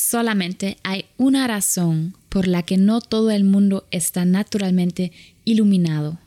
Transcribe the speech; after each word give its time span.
Solamente 0.00 0.76
hay 0.84 1.06
una 1.16 1.48
razón 1.48 2.14
por 2.28 2.46
la 2.46 2.62
que 2.62 2.76
no 2.76 3.00
todo 3.00 3.32
el 3.32 3.42
mundo 3.42 3.84
está 3.90 4.24
naturalmente 4.24 5.10
iluminado. 5.44 6.20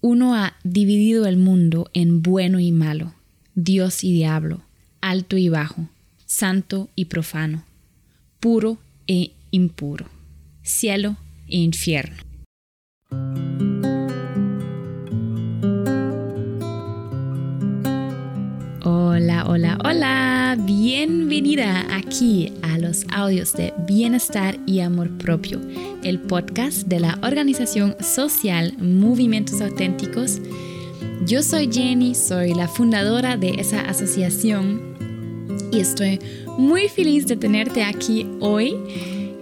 Uno 0.00 0.34
ha 0.34 0.56
dividido 0.64 1.26
el 1.26 1.36
mundo 1.36 1.90
en 1.92 2.22
bueno 2.22 2.60
y 2.60 2.72
malo, 2.72 3.12
Dios 3.54 4.02
y 4.04 4.14
diablo, 4.14 4.62
alto 5.02 5.36
y 5.36 5.50
bajo, 5.50 5.90
santo 6.24 6.88
y 6.94 7.04
profano, 7.04 7.62
puro 8.40 8.78
e 9.06 9.32
impuro, 9.50 10.06
cielo 10.62 11.18
e 11.46 11.58
infierno. 11.58 12.16
Hola, 19.16 19.44
hola, 19.46 19.78
hola. 19.84 20.56
Bienvenida 20.58 21.86
aquí 21.94 22.52
a 22.62 22.78
los 22.78 23.06
audios 23.12 23.52
de 23.52 23.72
Bienestar 23.86 24.58
y 24.66 24.80
Amor 24.80 25.08
Propio, 25.18 25.60
el 26.02 26.18
podcast 26.18 26.88
de 26.88 26.98
la 26.98 27.16
organización 27.22 27.94
social 28.00 28.74
Movimientos 28.78 29.60
Auténticos. 29.60 30.40
Yo 31.26 31.44
soy 31.44 31.70
Jenny, 31.72 32.16
soy 32.16 32.54
la 32.54 32.66
fundadora 32.66 33.36
de 33.36 33.50
esa 33.50 33.82
asociación 33.82 34.96
y 35.70 35.78
estoy 35.78 36.18
muy 36.58 36.88
feliz 36.88 37.28
de 37.28 37.36
tenerte 37.36 37.84
aquí 37.84 38.26
hoy 38.40 38.76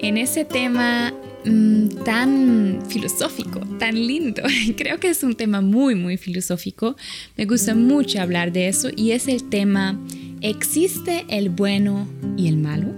en 0.00 0.18
ese 0.18 0.44
tema 0.44 1.14
Mm, 1.44 1.88
tan 2.04 2.82
filosófico, 2.88 3.60
tan 3.78 3.94
lindo. 3.94 4.42
Creo 4.76 5.00
que 5.00 5.08
es 5.08 5.22
un 5.22 5.34
tema 5.34 5.60
muy, 5.60 5.94
muy 5.94 6.16
filosófico. 6.16 6.96
Me 7.36 7.46
gusta 7.46 7.74
mucho 7.74 8.20
hablar 8.20 8.52
de 8.52 8.68
eso 8.68 8.90
y 8.94 9.10
es 9.10 9.26
el 9.26 9.48
tema, 9.48 9.98
¿existe 10.40 11.24
el 11.28 11.50
bueno 11.50 12.06
y 12.36 12.48
el 12.48 12.58
malo? 12.58 12.88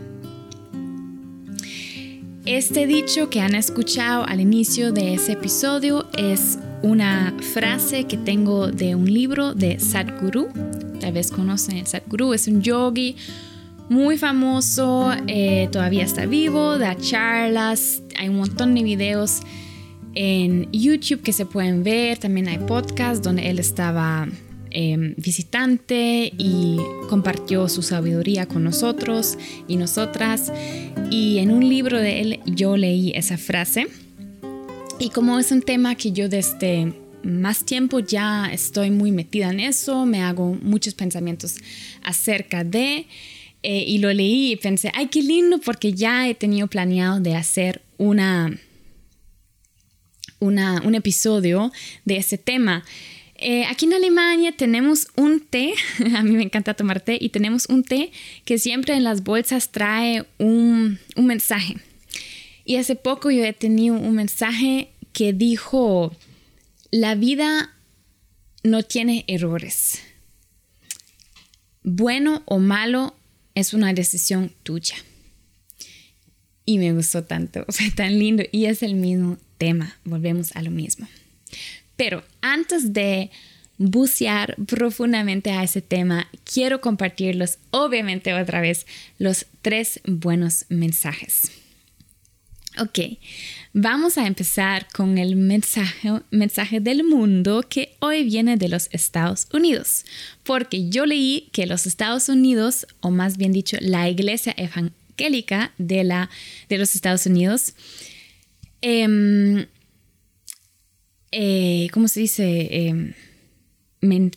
Este 2.45 2.87
dicho 2.87 3.31
que 3.31 3.41
han 3.41 3.55
escuchado 3.55 4.27
al 4.27 4.41
inicio 4.41 4.93
de 4.93 5.15
ese 5.15 5.33
episodio 5.33 6.07
es 6.19 6.59
una 6.83 7.35
frase 7.55 8.05
que 8.05 8.19
tengo 8.19 8.71
de 8.71 8.95
un 8.95 9.07
libro 9.07 9.55
de 9.55 9.81
Sadhguru. 9.81 10.49
Tal 11.01 11.15
vez 11.15 11.31
conocen 11.31 11.79
el 11.79 11.87
Sadhguru, 11.87 12.35
es 12.35 12.47
un 12.47 12.61
yogi 12.61 13.17
muy 13.89 14.19
famoso, 14.19 15.13
eh, 15.27 15.69
todavía 15.73 16.05
está 16.05 16.27
vivo, 16.27 16.79
da 16.79 16.97
charlas, 16.97 18.03
hay 18.19 18.29
un 18.29 18.37
montón 18.37 18.75
de 18.75 18.83
videos 18.83 19.43
en 20.15 20.71
YouTube 20.73 21.23
que 21.23 21.33
se 21.33 21.47
pueden 21.47 21.83
ver, 21.83 22.19
también 22.19 22.49
hay 22.49 22.59
podcasts 22.59 23.23
donde 23.23 23.51
él 23.51 23.59
estaba 23.59 24.29
em, 24.71 25.15
visitante 25.17 26.33
y 26.39 26.79
compartió 27.09 27.69
su 27.69 27.83
sabiduría 27.83 28.47
con 28.47 28.65
nosotros 28.65 29.37
y 29.67 29.77
nosotras. 29.77 30.53
Y 31.11 31.39
en 31.39 31.51
un 31.51 31.69
libro 31.69 31.99
de 31.99 32.21
él 32.21 32.41
yo 32.47 32.77
leí 32.77 33.13
esa 33.15 33.39
frase. 33.39 33.89
Y 34.99 35.11
como 35.11 35.39
es 35.39 35.51
un 35.51 35.63
tema 35.63 35.97
que 35.97 36.13
yo 36.13 36.29
desde 36.29 36.93
más 37.25 37.65
tiempo 37.65 37.99
ya 37.99 38.51
estoy 38.53 38.91
muy 38.91 39.11
metida 39.11 39.51
en 39.51 39.61
eso, 39.61 40.07
me 40.07 40.23
hago 40.23 40.57
muchos 40.63 40.95
pensamientos 40.95 41.57
acerca 42.03 42.63
de... 42.63 43.07
Eh, 43.67 43.83
y 43.87 43.97
lo 43.97 44.13
leí 44.13 44.53
y 44.53 44.57
pensé, 44.57 44.93
ay, 44.93 45.07
qué 45.07 45.23
lindo, 45.23 45.59
porque 45.59 45.95
ya 45.95 46.29
he 46.29 46.35
tenido 46.35 46.67
planeado 46.67 47.19
de 47.19 47.35
hacer 47.35 47.81
una, 47.97 48.55
una 50.39 50.83
un 50.83 50.95
episodio 50.95 51.73
de 52.05 52.19
ese 52.19 52.37
tema. 52.37 52.85
Eh, 53.37 53.65
aquí 53.65 53.87
en 53.87 53.95
Alemania 53.95 54.53
tenemos 54.53 55.09
un 55.17 55.41
té, 55.41 55.73
a 56.15 56.23
mí 56.23 56.33
me 56.33 56.43
encanta 56.43 56.75
tomar 56.75 57.01
té, 57.01 57.17
y 57.19 57.31
tenemos 57.31 57.65
un 57.71 57.85
té 57.85 58.13
que 58.45 58.59
siempre 58.59 58.97
en 58.97 59.03
las 59.03 59.25
bolsas 59.25 59.73
trae 59.73 60.27
un, 60.37 60.99
un 61.17 61.27
mensaje. 61.27 61.77
Y 62.67 62.77
hace 62.77 62.97
poco 62.97 63.31
yo 63.31 63.45
he 63.45 63.55
tenido 63.55 63.95
un 63.95 64.15
mensaje 64.15 64.91
que 65.15 65.33
dijo, 65.33 66.15
la 66.91 67.15
vida 67.15 67.75
no 68.63 68.83
tiene 68.83 69.25
errores. 69.27 70.03
Bueno 71.83 72.43
o 72.45 72.59
malo 72.59 73.15
es 73.55 73.75
una 73.75 73.93
decisión 73.93 74.53
tuya. 74.63 74.97
Y 76.67 76.79
me 76.79 76.93
gustó 76.93 77.25
tanto, 77.25 77.65
fue 77.69 77.91
tan 77.91 78.19
lindo 78.19 78.43
y 78.51 78.67
es 78.67 78.83
el 78.83 78.95
mismo 78.95 79.39
tema, 79.59 79.97
volvemos 80.05 80.55
a 80.57 80.63
lo 80.63 80.71
mismo. 80.71 81.09
Pero 81.97 82.25
antes 82.41 82.93
de 82.93 83.31
bucear 83.79 84.57
profundamente 84.67 85.51
a 85.51 85.63
ese 85.63 85.83
tema, 85.83 86.29
quiero 86.45 86.81
compartirlos, 86.81 87.59
obviamente 87.71 88.33
otra 88.35 88.61
vez, 88.61 88.87
los 89.19 89.47
tres 89.63 90.01
buenos 90.05 90.65
mensajes. 90.69 91.51
Ok, 92.77 92.99
vamos 93.73 94.19
a 94.19 94.27
empezar 94.27 94.89
con 94.93 95.17
el 95.17 95.37
mensaje, 95.37 96.11
mensaje 96.33 96.81
del 96.81 97.05
mundo 97.05 97.65
que 97.69 97.95
hoy 98.01 98.25
viene 98.25 98.57
de 98.57 98.69
los 98.69 98.89
Estados 98.91 99.47
Unidos, 99.53 100.05
porque 100.43 100.89
yo 100.89 101.07
leí 101.07 101.51
que 101.53 101.67
los 101.67 101.87
Estados 101.87 102.29
Unidos, 102.29 102.89
o 102.99 103.13
más 103.13 103.37
bien 103.37 103.53
dicho, 103.53 103.77
la 103.81 104.09
iglesia 104.09 104.57
evangélica 104.57 105.73
de, 105.79 106.03
la, 106.03 106.31
de 106.69 106.79
los 106.79 106.97
Estados 106.97 107.27
Unidos, 107.27 107.75
em, 108.81 109.67
eh, 111.31 111.87
¿cómo 111.93 112.09
se 112.09 112.21
dice? 112.21 112.69
Em, 112.73 113.15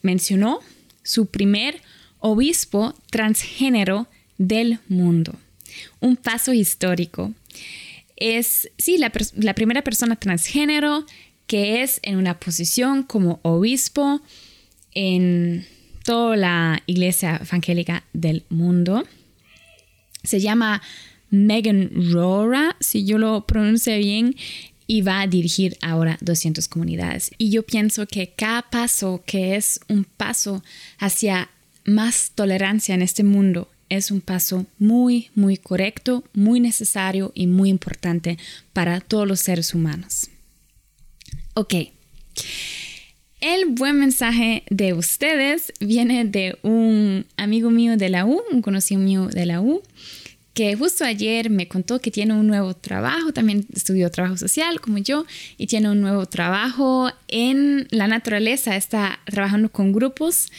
mencionó 0.04 0.60
su 1.02 1.26
primer 1.26 1.82
obispo 2.20 2.94
transgénero 3.10 4.08
del 4.38 4.78
mundo. 4.90 5.34
Un 6.00 6.18
paso 6.18 6.54
histórico 6.54 7.34
es, 8.18 8.70
sí, 8.78 8.98
la, 8.98 9.54
primera 9.54 9.84
persona 9.84 10.16
transgénero 10.16 11.06
que 11.46 11.82
es 11.82 12.00
en 12.04 12.18
una 12.18 12.40
posición 12.40 13.04
como 13.04 13.40
obispo 13.44 14.22
en 14.92 15.66
toda 16.04 16.36
la 16.36 16.84
iglesia 16.88 17.40
evangélica 17.42 18.04
del 18.12 18.44
mundo. 18.50 19.06
Se 20.24 20.42
llama 20.42 20.82
Megan 21.30 21.90
Rora, 22.12 22.76
si 22.82 23.06
yo 23.06 23.18
lo 23.18 23.46
pronuncio 23.46 23.96
bien, 23.98 24.36
y 24.88 25.02
va 25.02 25.22
a 25.22 25.28
dirigir 25.28 25.78
ahora 25.82 26.18
200 26.22 26.68
comunidades. 26.68 27.32
Y 27.38 27.52
yo 27.52 27.64
pienso 27.64 28.08
que 28.08 28.34
cada 28.36 28.64
paso 28.70 29.24
que 29.26 29.56
es 29.56 29.80
un 29.90 30.06
paso 30.06 30.64
hacia 30.98 31.50
más 31.86 32.32
tolerancia 32.36 32.96
en 32.96 33.02
este 33.02 33.24
mundo 33.24 33.70
es 33.90 34.12
un 34.12 34.22
paso 34.22 34.66
muy, 34.80 35.30
muy 35.36 35.58
correcto, 35.58 36.24
muy 36.34 36.60
necesario 36.60 37.32
y 37.36 37.48
muy 37.48 37.70
importante 37.70 38.38
para 38.74 39.00
todos 39.02 39.28
los 39.28 39.40
seres 39.40 39.74
humanos. 39.74 40.30
Ok. 41.54 41.76
El 43.40 43.66
buen 43.68 44.00
mensaje 44.00 44.64
de 44.70 44.94
ustedes 44.94 45.72
viene 45.80 46.26
de 46.26 46.58
un 46.64 47.26
amigo 47.38 47.70
mío 47.70 47.96
de 47.96 48.10
la 48.10 48.26
U, 48.26 48.42
un 48.52 48.62
conocido 48.62 49.00
mío 49.00 49.28
de 49.28 49.46
la 49.46 49.62
U, 49.62 49.84
que 50.54 50.76
justo 50.76 51.06
ayer 51.06 51.52
me 51.52 51.68
contó 51.68 52.00
que 52.00 52.10
tiene 52.10 52.34
un 52.34 52.48
nuevo 52.48 52.74
trabajo, 52.74 53.32
también 53.32 53.68
estudió 53.76 54.10
trabajo 54.10 54.38
social 54.38 54.82
como 54.82 54.98
yo, 54.98 55.28
y 55.56 55.68
tiene 55.68 55.92
un 55.92 56.02
nuevo 56.02 56.26
trabajo 56.26 57.12
en 57.28 57.88
la 57.92 58.08
naturaleza, 58.08 58.76
está 58.76 59.20
trabajando 59.26 59.70
con 59.72 59.94
grupos 59.94 60.52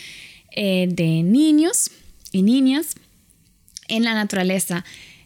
eh, 0.53 0.87
de 0.89 1.25
niños 1.25 1.91
y 2.31 2.43
niñas 2.43 2.95
en 3.89 4.05
la 4.05 4.15
naturaleza. 4.15 4.85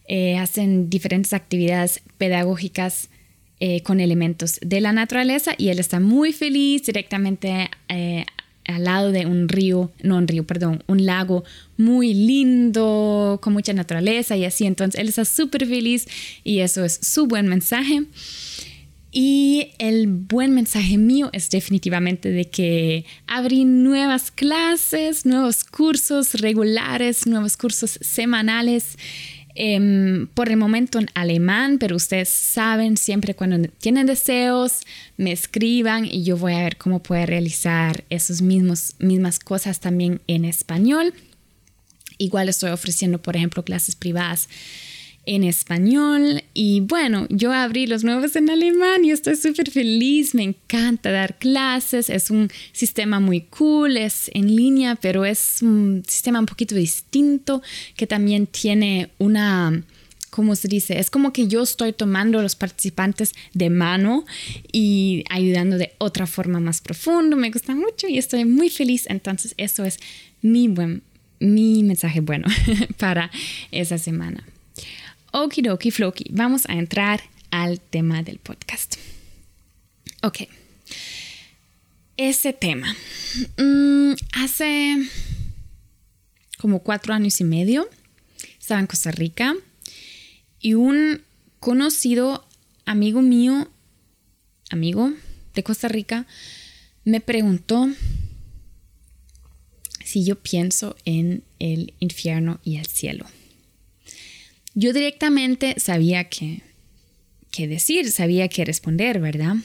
Eh, 0.09 0.37
hacen 0.37 0.91
diferentes 0.91 1.33
actividades 1.33 2.03
pedagógicas 2.19 3.09
eh, 3.61 3.83
con 3.83 4.01
elementos 4.01 4.59
de 4.61 4.81
la 4.81 4.93
naturaleza 4.93 5.55
y 5.57 5.69
él 5.69 5.79
está 5.79 6.01
muy 6.01 6.33
feliz 6.33 6.85
directamente 6.85 7.71
eh, 7.89 8.25
al 8.65 8.85
lado 8.85 9.13
de 9.13 9.27
un 9.27 9.49
río, 9.49 9.93
no 10.03 10.17
un 10.17 10.27
río, 10.27 10.45
perdón, 10.45 10.83
un 10.89 11.07
lago 11.07 11.45
muy 11.77 12.15
lindo, 12.15 13.39
con 13.43 13.53
mucha 13.53 13.73
naturaleza 13.73 14.37
y 14.37 14.45
así. 14.45 14.67
Entonces 14.67 15.01
él 15.01 15.09
está 15.09 15.25
súper 15.25 15.67
feliz 15.67 16.09
y 16.43 16.59
eso 16.59 16.85
es 16.85 16.99
su 17.03 17.27
buen 17.27 17.47
mensaje. 17.47 18.03
Y 19.15 19.73
el 19.79 20.07
buen 20.07 20.55
mensaje 20.55 20.97
mío 20.97 21.29
es 21.35 21.51
definitivamente 21.51 22.31
de 22.31 22.47
que 22.47 23.05
abrí 23.27 23.67
nuevas 23.67 24.31
clases, 24.31 25.27
nuevos 25.27 25.65
cursos 25.65 26.33
regulares, 26.41 27.27
nuevos 27.27 27.59
cursos 27.59 27.99
semanales. 28.01 28.97
Em, 29.55 30.29
por 30.29 30.49
el 30.49 30.57
momento 30.57 30.99
en 30.99 31.11
alemán, 31.13 31.77
pero 31.79 31.95
ustedes 31.95 32.31
saben, 32.31 32.97
siempre 32.97 33.35
cuando 33.35 33.69
tienen 33.69 34.07
deseos, 34.07 34.81
me 35.19 35.31
escriban 35.31 36.07
y 36.07 36.25
yo 36.25 36.39
voy 36.39 36.55
a 36.55 36.63
ver 36.63 36.79
cómo 36.79 37.03
puedo 37.03 37.27
realizar 37.27 38.05
esas 38.09 38.41
mismas 38.41 39.39
cosas 39.45 39.79
también 39.79 40.23
en 40.27 40.47
español. 40.47 41.13
Igual 42.17 42.49
estoy 42.49 42.71
ofreciendo, 42.71 43.21
por 43.21 43.37
ejemplo, 43.37 43.63
clases 43.63 43.95
privadas 43.95 44.49
en 45.25 45.45
español 45.45 46.43
y 46.53 46.81
bueno, 46.81 47.27
yo 47.31 47.53
abrí 47.53 47.87
los 47.87 48.03
nuevos 48.03 48.35
en 48.35 48.51
alemán 48.51 49.05
y 49.05 49.13
estoy 49.13 49.37
súper 49.37 49.71
feliz, 49.71 50.35
me 50.35 50.43
encanta 50.43 51.13
dar 51.13 51.39
clases, 51.39 52.11
es 52.11 52.31
un 52.31 52.51
sistema 52.73 53.21
muy 53.21 53.43
cool, 53.43 53.97
es 53.97 54.31
en 54.35 54.55
línea, 54.55 54.97
pero 54.97 55.25
es 55.25 55.59
un 55.63 56.03
sistema 56.07 56.41
un 56.41 56.47
poquito 56.47 56.75
distinto 56.75 57.63
que 57.97 58.07
también 58.07 58.47
tiene 58.47 59.11
una... 59.19 59.85
¿Cómo 60.31 60.57
se 60.57 60.67
dice? 60.67 60.99
Es 60.99 61.11
como 61.11 61.31
que 61.31 61.47
yo 61.47 61.63
estoy 61.63 61.93
tomando 61.93 62.39
a 62.39 62.43
los 62.43 62.57
participantes 62.57 63.35
de 63.53 63.69
mano 63.69 64.25
y 64.73 65.25
ayudando 65.29 65.77
de 65.77 65.93
otra 65.99 66.27
forma 66.27 66.59
más 66.59 66.81
profunda. 66.81 67.37
Me 67.37 67.51
gusta 67.51 67.75
mucho 67.75 68.09
y 68.09 68.17
estoy 68.17 68.47
muy 68.47 68.71
feliz. 68.71 69.05
Entonces, 69.11 69.53
eso 69.59 69.85
es 69.85 70.01
mi, 70.41 70.69
buen, 70.69 71.03
mi 71.39 71.83
mensaje 71.83 72.21
bueno 72.21 72.49
para 72.97 73.31
esa 73.73 73.99
semana. 73.99 74.43
Okidoki 75.33 75.91
Floki, 75.91 76.27
vamos 76.31 76.69
a 76.69 76.75
entrar 76.75 77.23
al 77.51 77.81
tema 77.81 78.23
del 78.23 78.39
podcast. 78.39 78.97
Ok. 80.23 80.43
Ese 82.19 82.53
tema. 82.53 82.95
Mm, 83.57 84.13
hace 84.35 84.99
como 86.59 86.81
cuatro 86.81 87.15
años 87.15 87.41
y 87.41 87.45
medio 87.45 87.89
estaba 88.61 88.79
en 88.79 88.87
Costa 88.87 89.11
Rica 89.11 89.55
y 90.61 90.75
un 90.75 91.23
conocido 91.61 92.47
amigo 92.85 93.23
mío, 93.23 93.71
amigo 94.69 95.13
de 95.55 95.63
Costa 95.63 95.89
Rica, 95.89 96.27
me 97.05 97.23
preguntó 97.23 97.89
si 100.05 100.25
yo 100.25 100.37
pienso 100.37 100.95
en 101.07 101.43
el 101.59 101.95
infierno 102.01 102.61
y 102.63 102.77
el 102.77 102.87
cielo. 102.87 103.25
Yo 104.75 104.93
directamente 104.93 105.75
sabía 105.79 106.29
qué 106.29 106.63
decir, 107.57 108.11
sabía 108.11 108.49
qué 108.49 108.65
responder, 108.65 109.21
¿verdad? 109.21 109.57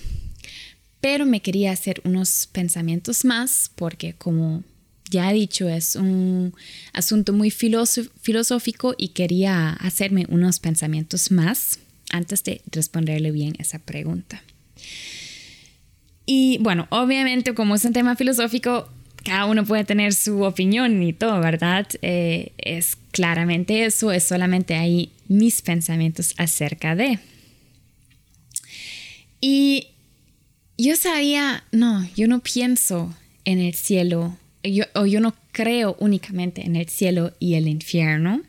Pero 1.00 1.26
me 1.26 1.42
quería 1.42 1.72
hacer 1.72 2.02
unos 2.04 2.48
pensamientos 2.52 3.24
más 3.24 3.72
porque 3.76 4.14
como 4.14 4.64
ya 5.10 5.32
he 5.32 5.34
dicho, 5.34 5.70
es 5.70 5.96
un 5.96 6.54
asunto 6.92 7.32
muy 7.32 7.50
filosófico 7.50 8.94
y 8.98 9.10
quería 9.10 9.70
hacerme 9.74 10.26
unos 10.30 10.60
pensamientos 10.60 11.32
más 11.32 11.80
antes 12.12 12.44
de 12.44 12.62
responderle 12.72 13.32
bien 13.32 13.54
esa 13.60 13.80
pregunta. 13.80 14.44
Y 16.26 16.58
bueno, 16.60 16.88
obviamente 16.90 17.54
como 17.54 17.76
es 17.76 17.86
un 17.86 17.94
tema 17.94 18.18
filosófico, 18.18 18.90
cada 19.28 19.46
uno 19.46 19.66
puede 19.66 19.84
tener 19.84 20.14
su 20.14 20.44
opinión 20.44 21.04
y 21.04 21.12
todo, 21.12 21.42
¿verdad? 21.42 21.86
Eh, 22.02 22.54
es 22.58 22.96
claramente 23.12 23.84
eso, 23.84 24.14
es 24.14 24.24
solamente 24.24 24.74
ahí 24.74 25.12
mis 25.28 25.62
pensamientos 25.62 26.34
acerca 26.38 26.96
de. 26.96 27.20
Y 29.42 29.88
yo 30.78 30.96
sabía, 30.96 31.66
no, 31.74 32.08
yo 32.16 32.30
no 32.30 32.40
pienso 32.40 33.14
en 33.44 33.60
el 33.60 33.74
cielo, 33.76 34.38
o 34.96 35.06
yo 35.06 35.20
no 35.20 35.36
creo 35.52 35.98
únicamente 36.00 36.66
en 36.66 36.78
el 36.78 36.88
cielo 36.88 37.34
y 37.38 37.56
el 37.56 37.68
infierno, 37.68 38.42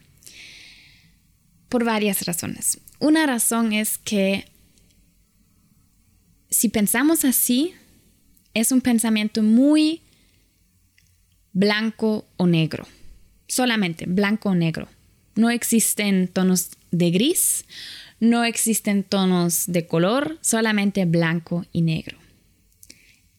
por 1.69 1.83
varias 1.83 2.25
razones. 2.25 2.79
Una 3.01 3.27
razón 3.27 3.73
es 3.73 3.99
que 3.99 4.45
si 6.51 6.69
pensamos 6.69 7.25
así, 7.25 7.75
es 8.55 8.71
un 8.71 8.81
pensamiento 8.81 9.43
muy 9.43 10.03
blanco 11.59 12.25
o 12.37 12.47
negro. 12.47 12.87
Solamente 13.49 14.07
blanco 14.07 14.51
o 14.51 14.55
negro. 14.55 14.89
No 15.35 15.51
existen 15.51 16.29
tonos 16.29 16.71
de 16.93 17.11
gris, 17.11 17.65
no 18.21 18.45
existen 18.45 19.03
tonos 19.03 19.65
de 19.67 19.87
color, 19.87 20.39
solamente 20.41 21.05
blanco 21.05 21.67
y 21.73 21.83
negro. 21.83 22.17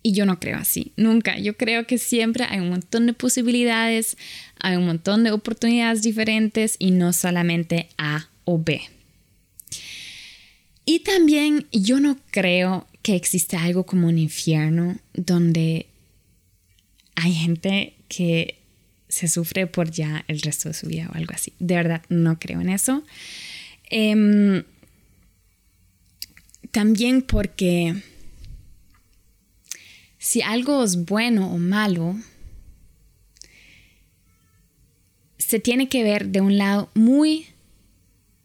Y 0.01 0.12
yo 0.13 0.25
no 0.25 0.39
creo 0.39 0.57
así, 0.57 0.92
nunca. 0.98 1.38
Yo 1.39 1.56
creo 1.56 1.86
que 1.86 1.98
siempre 1.98 2.45
hay 2.45 2.60
un 2.60 2.69
montón 2.69 3.06
de 3.06 3.13
posibilidades, 3.13 4.18
hay 4.60 4.75
un 4.75 4.86
montón 4.86 5.24
de 5.24 5.31
oportunidades 5.31 6.01
diferentes 6.01 6.75
y 6.80 6.92
no 6.92 7.13
solamente 7.13 7.89
A 7.98 8.30
o 8.44 8.62
B. 8.62 8.81
Y 10.86 11.00
también 11.00 11.68
yo 11.71 12.00
no 12.00 12.18
creo 12.31 12.88
que 13.01 13.16
exista 13.16 13.63
algo 13.63 13.86
como 13.86 14.07
un 14.07 14.18
infierno 14.18 14.98
donde 15.13 15.86
hay 17.16 17.33
gente 17.33 17.99
que 18.10 18.60
se 19.08 19.28
sufre 19.28 19.66
por 19.68 19.90
ya 19.90 20.26
el 20.28 20.42
resto 20.42 20.68
de 20.68 20.76
su 20.76 20.88
vida 20.88 21.10
o 21.12 21.16
algo 21.16 21.34
así. 21.34 21.54
De 21.60 21.76
verdad, 21.76 22.04
no 22.10 22.38
creo 22.40 22.60
en 22.60 22.70
eso. 22.70 23.04
Em, 23.90 24.64
también 26.72 27.22
porque 27.22 27.96
si 30.18 30.42
algo 30.42 30.84
es 30.84 31.06
bueno 31.06 31.52
o 31.52 31.58
malo, 31.58 32.16
se 35.38 35.60
tiene 35.60 35.90
que 35.90 36.04
ver 36.04 36.28
de 36.28 36.42
un 36.42 36.58
lado 36.58 36.92
muy 36.94 37.48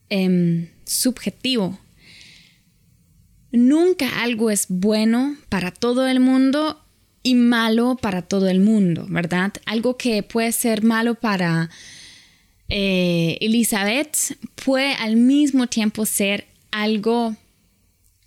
em, 0.09 0.71
subjetivo. 0.87 1.79
Nunca 3.53 4.23
algo 4.23 4.51
es 4.51 4.67
bueno 4.69 5.37
para 5.49 5.71
todo 5.71 6.09
el 6.09 6.21
mundo 6.21 6.84
y 7.25 7.35
malo 7.35 7.97
para 8.01 8.23
todo 8.23 8.49
el 8.49 8.61
mundo, 8.61 9.07
¿verdad? 9.09 9.53
Algo 9.65 9.97
que 9.97 10.23
puede 10.23 10.53
ser 10.53 10.85
malo 10.85 11.17
para 11.17 11.71
eh, 12.69 13.39
Elizabeth 13.41 14.37
puede 14.63 14.93
al 14.95 15.17
mismo 15.17 15.67
tiempo 15.67 16.07
ser 16.07 16.47
algo 16.71 17.35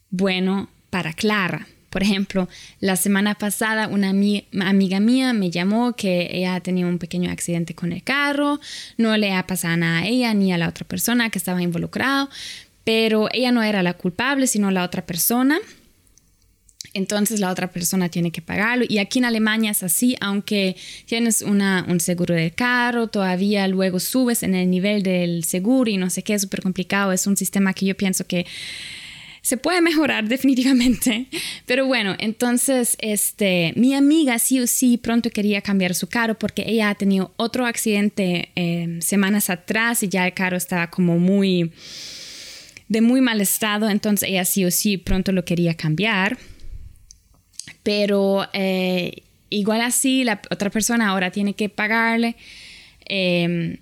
bueno 0.09 0.69
para 0.89 1.13
Clara. 1.13 1.67
Por 1.91 2.01
ejemplo, 2.01 2.49
la 2.79 2.95
semana 2.95 3.35
pasada 3.35 3.87
una 3.87 4.09
amiga 4.09 4.99
mía 4.99 5.31
me 5.31 5.51
llamó 5.51 5.93
que 5.93 6.29
ella 6.31 6.55
ha 6.55 6.59
tenido 6.59 6.89
un 6.89 6.97
pequeño 6.97 7.31
accidente 7.31 7.75
con 7.75 7.93
el 7.93 8.03
carro, 8.03 8.59
no 8.97 9.15
le 9.15 9.31
ha 9.33 9.47
pasado 9.47 9.77
nada 9.77 9.99
a 9.99 10.07
ella 10.07 10.33
ni 10.33 10.51
a 10.51 10.57
la 10.57 10.69
otra 10.69 10.87
persona 10.87 11.29
que 11.29 11.37
estaba 11.37 11.61
involucrado, 11.61 12.29
pero 12.83 13.29
ella 13.31 13.51
no 13.51 13.61
era 13.61 13.83
la 13.83 13.93
culpable, 13.93 14.47
sino 14.47 14.71
la 14.71 14.83
otra 14.83 15.05
persona 15.05 15.59
entonces 16.97 17.39
la 17.39 17.51
otra 17.51 17.69
persona 17.71 18.09
tiene 18.09 18.31
que 18.31 18.41
pagarlo. 18.41 18.85
Y 18.87 18.97
aquí 18.97 19.19
en 19.19 19.25
Alemania 19.25 19.71
es 19.71 19.83
así, 19.83 20.17
aunque 20.19 20.75
tienes 21.05 21.41
una, 21.41 21.85
un 21.87 21.99
seguro 21.99 22.35
de 22.35 22.51
carro, 22.51 23.07
todavía 23.07 23.67
luego 23.67 23.99
subes 23.99 24.43
en 24.43 24.55
el 24.55 24.69
nivel 24.69 25.03
del 25.03 25.43
seguro 25.43 25.89
y 25.89 25.97
no 25.97 26.09
sé 26.09 26.23
qué, 26.23 26.33
es 26.33 26.41
súper 26.41 26.61
complicado. 26.61 27.11
Es 27.11 27.27
un 27.27 27.37
sistema 27.37 27.73
que 27.73 27.85
yo 27.85 27.95
pienso 27.95 28.25
que 28.25 28.45
se 29.47 29.55
puede 29.55 29.79
mejorar 29.79 30.25
definitivamente. 30.27 31.27
Pero 31.65 31.85
bueno, 31.85 32.15
entonces 32.19 32.97
este, 32.99 33.71
mi 33.75 33.93
amiga 33.93 34.39
sí 34.39 34.59
o 34.59 34.67
sí 34.67 34.97
pronto 34.97 35.29
quería 35.29 35.61
cambiar 35.61 35.95
su 35.95 36.07
carro 36.07 36.37
porque 36.37 36.65
ella 36.67 36.89
ha 36.89 36.95
tenido 36.95 37.31
otro 37.37 37.65
accidente 37.65 38.49
em, 38.55 39.01
semanas 39.01 39.49
atrás 39.49 40.03
y 40.03 40.09
ya 40.09 40.25
el 40.25 40.33
carro 40.33 40.57
estaba 40.57 40.89
como 40.89 41.17
muy 41.17 41.71
de 42.89 43.01
muy 43.01 43.21
mal 43.21 43.41
estado, 43.41 43.89
entonces 43.89 44.29
ella 44.29 44.45
sí 44.45 44.65
o 44.65 44.71
sí 44.71 44.97
pronto 44.97 45.31
lo 45.31 45.45
quería 45.45 45.75
cambiar. 45.75 46.37
Pero 47.87 48.45
eh, 48.51 49.23
igual 49.49 49.79
así, 49.79 50.25
la 50.25 50.41
otra 50.51 50.69
persona 50.69 51.07
ahora 51.07 51.31
tiene 51.31 51.53
que 51.53 51.69
pagarle. 51.69 52.35
Em, 53.05 53.77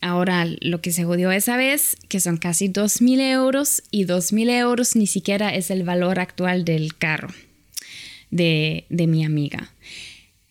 ahora 0.00 0.48
lo 0.62 0.80
que 0.80 0.90
se 0.90 1.04
jodió 1.04 1.30
esa 1.30 1.56
vez, 1.56 1.96
que 2.08 2.18
son 2.18 2.38
casi 2.38 2.68
2.000 2.68 3.20
euros, 3.20 3.84
y 3.92 4.04
2.000 4.04 4.50
euros 4.50 4.96
ni 4.96 5.06
siquiera 5.06 5.54
es 5.54 5.70
el 5.70 5.84
valor 5.84 6.18
actual 6.18 6.64
del 6.64 6.96
carro 6.96 7.28
de, 8.32 8.84
de 8.88 9.06
mi 9.06 9.24
amiga. 9.24 9.70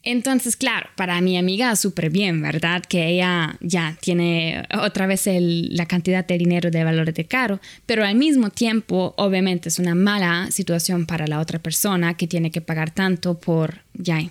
Entonces, 0.08 0.56
claro, 0.56 0.88
para 0.96 1.20
mi 1.20 1.36
amiga 1.36 1.76
súper 1.76 2.12
bien, 2.12 2.40
¿verdad? 2.40 2.84
Que 2.88 3.08
ella 3.08 3.58
ya 3.60 3.98
tiene 4.00 4.64
otra 4.80 5.08
vez 5.08 5.24
la 5.26 5.88
cantidad 5.88 6.24
de 6.24 6.38
dinero 6.38 6.70
de 6.70 6.84
valor 6.84 7.12
de 7.12 7.26
caro, 7.26 7.60
pero 7.88 8.06
al 8.06 8.14
mismo 8.14 8.52
tiempo, 8.52 9.16
obviamente, 9.18 9.70
es 9.70 9.80
una 9.80 9.96
mala 9.96 10.52
situación 10.52 11.08
para 11.08 11.26
la 11.26 11.40
otra 11.40 11.58
persona 11.58 12.16
que 12.16 12.28
tiene 12.28 12.52
que 12.52 12.62
pagar 12.62 12.92
tanto 12.92 13.40
por, 13.40 13.82
ya, 13.96 14.22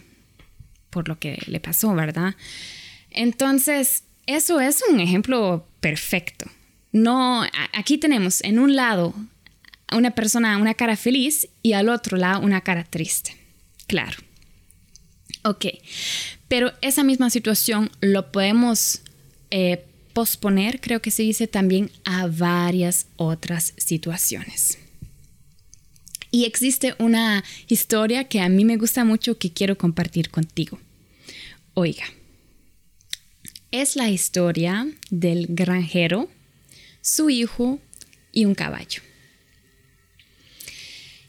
por 0.90 1.08
lo 1.08 1.18
que 1.18 1.42
le 1.46 1.58
pasó, 1.58 1.92
¿verdad? 1.92 2.36
Entonces, 3.10 4.04
eso 4.26 4.60
es 4.60 4.80
un 4.88 5.00
ejemplo 5.00 5.66
perfecto. 5.80 6.46
No, 6.92 7.44
aquí 7.72 7.98
tenemos 7.98 8.44
en 8.44 8.60
un 8.60 8.76
lado 8.76 9.12
una 9.92 10.12
persona, 10.12 10.56
una 10.56 10.74
cara 10.74 10.94
feliz 10.96 11.48
y 11.62 11.72
al 11.72 11.88
otro 11.88 12.16
lado 12.16 12.42
una 12.42 12.60
cara 12.60 12.84
triste. 12.84 13.36
Claro. 13.88 14.18
Ok, 15.44 15.66
pero 16.48 16.72
esa 16.80 17.04
misma 17.04 17.28
situación 17.28 17.90
lo 18.00 18.32
podemos 18.32 19.02
eh, 19.50 19.84
posponer, 20.14 20.80
creo 20.80 21.02
que 21.02 21.10
se 21.10 21.22
dice 21.22 21.46
también, 21.46 21.90
a 22.04 22.26
varias 22.26 23.06
otras 23.16 23.74
situaciones. 23.76 24.78
Y 26.30 26.46
existe 26.46 26.94
una 26.98 27.44
historia 27.68 28.24
que 28.24 28.40
a 28.40 28.48
mí 28.48 28.64
me 28.64 28.78
gusta 28.78 29.04
mucho 29.04 29.38
que 29.38 29.52
quiero 29.52 29.76
compartir 29.76 30.30
contigo. 30.30 30.80
Oiga, 31.74 32.04
es 33.70 33.96
la 33.96 34.08
historia 34.08 34.88
del 35.10 35.46
granjero 35.50 36.30
su 37.02 37.28
hijo 37.28 37.80
y 38.32 38.46
un 38.46 38.54
caballo. 38.54 39.02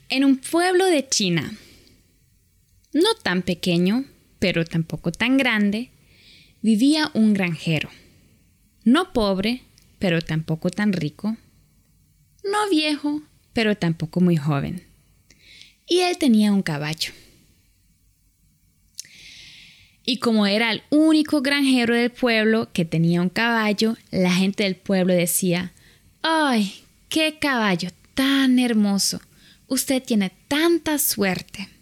En 0.08 0.24
un 0.24 0.38
pueblo 0.38 0.86
de 0.86 1.08
China, 1.08 1.54
no 2.96 3.14
tan 3.22 3.42
pequeño, 3.42 4.06
pero 4.40 4.64
tampoco 4.64 5.12
tan 5.12 5.36
grande, 5.36 5.90
vivía 6.62 7.12
un 7.14 7.34
granjero. 7.34 7.90
No 8.86 9.12
pobre, 9.12 9.64
pero 10.00 10.22
tampoco 10.22 10.70
tan 10.70 10.94
rico. 10.94 11.36
No 12.46 12.70
viejo, 12.70 13.22
pero 13.52 13.76
tampoco 13.76 14.22
muy 14.22 14.38
joven. 14.38 14.82
Y 15.86 16.00
él 16.00 16.18
tenía 16.18 16.54
un 16.54 16.62
caballo. 16.62 17.12
Y 20.06 20.20
como 20.20 20.48
era 20.48 20.72
el 20.72 20.82
único 20.90 21.42
granjero 21.42 21.96
del 21.96 22.12
pueblo 22.12 22.70
que 22.72 22.86
tenía 22.86 23.22
un 23.22 23.30
caballo, 23.30 23.98
la 24.12 24.32
gente 24.32 24.64
del 24.64 24.78
pueblo 24.78 25.14
decía, 25.14 25.74
¡ay, 26.22 26.74
qué 27.10 27.40
caballo 27.40 27.90
tan 28.14 28.58
hermoso! 28.58 29.20
Usted 29.68 30.02
tiene 30.02 30.32
tanta 30.48 30.98
suerte. 30.98 31.75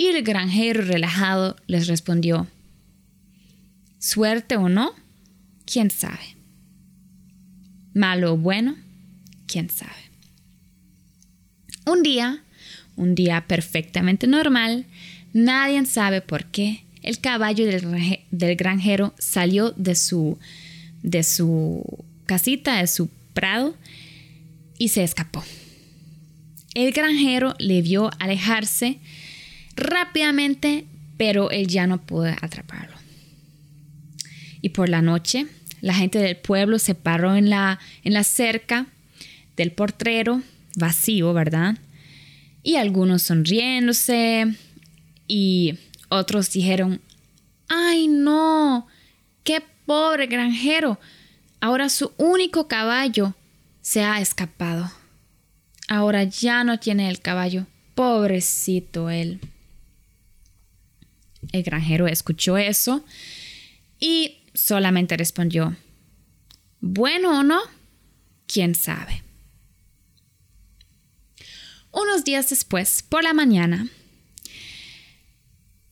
Y 0.00 0.06
el 0.06 0.22
granjero 0.22 0.80
relajado 0.80 1.56
les 1.66 1.86
respondió, 1.86 2.46
¿suerte 3.98 4.56
o 4.56 4.70
no? 4.70 4.94
¿Quién 5.66 5.90
sabe? 5.90 6.36
¿Malo 7.92 8.32
o 8.32 8.36
bueno? 8.38 8.76
¿Quién 9.46 9.68
sabe? 9.68 9.92
Un 11.84 12.02
día, 12.02 12.42
un 12.96 13.14
día 13.14 13.44
perfectamente 13.46 14.26
normal, 14.26 14.86
Nadie 15.34 15.84
sabe 15.84 16.22
por 16.22 16.46
qué 16.46 16.82
el 17.02 17.20
caballo 17.20 17.66
del, 17.66 18.56
granjero 18.56 19.12
salió 19.18 19.72
de 19.72 19.94
su, 19.94 20.38
de 21.02 21.22
su 21.24 21.84
casita, 22.24 22.78
de 22.78 22.86
su 22.86 23.10
prado, 23.34 23.76
y 24.78 24.88
se 24.88 25.04
escapó. 25.04 25.44
El 26.72 26.92
granjero 26.92 27.54
le 27.58 27.82
vio 27.82 28.10
alejarse 28.18 28.98
rápidamente, 29.76 30.86
pero 31.16 31.50
él 31.50 31.66
ya 31.66 31.86
no 31.86 32.00
pudo 32.00 32.26
atraparlo. 32.40 32.96
Y 34.62 34.70
por 34.70 34.88
la 34.88 35.02
noche, 35.02 35.46
la 35.80 35.94
gente 35.94 36.18
del 36.18 36.36
pueblo 36.36 36.78
se 36.78 36.94
paró 36.94 37.36
en 37.36 37.50
la, 37.50 37.78
en 38.04 38.12
la 38.12 38.24
cerca 38.24 38.86
del 39.56 39.72
portrero, 39.72 40.42
vacío, 40.76 41.32
¿verdad? 41.32 41.78
Y 42.62 42.76
algunos 42.76 43.22
sonriéndose, 43.22 44.54
y 45.26 45.78
otros 46.08 46.50
dijeron, 46.50 47.00
ay 47.68 48.08
no, 48.08 48.86
qué 49.44 49.62
pobre 49.86 50.26
granjero, 50.26 50.98
ahora 51.60 51.88
su 51.88 52.12
único 52.16 52.68
caballo 52.68 53.34
se 53.80 54.02
ha 54.02 54.20
escapado. 54.20 54.90
Ahora 55.88 56.24
ya 56.24 56.64
no 56.64 56.78
tiene 56.78 57.08
el 57.08 57.20
caballo, 57.20 57.66
pobrecito 57.94 59.10
él. 59.10 59.40
El 61.52 61.62
granjero 61.62 62.06
escuchó 62.06 62.56
eso 62.56 63.04
y 63.98 64.38
solamente 64.54 65.16
respondió, 65.16 65.76
bueno 66.80 67.40
o 67.40 67.42
no, 67.42 67.60
quién 68.46 68.74
sabe. 68.74 69.22
Unos 71.92 72.24
días 72.24 72.50
después, 72.50 73.02
por 73.02 73.24
la 73.24 73.32
mañana, 73.32 73.88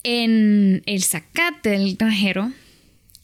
en 0.05 0.83
el 0.87 1.03
zacate 1.03 1.71
del 1.71 1.97
granjero, 1.97 2.53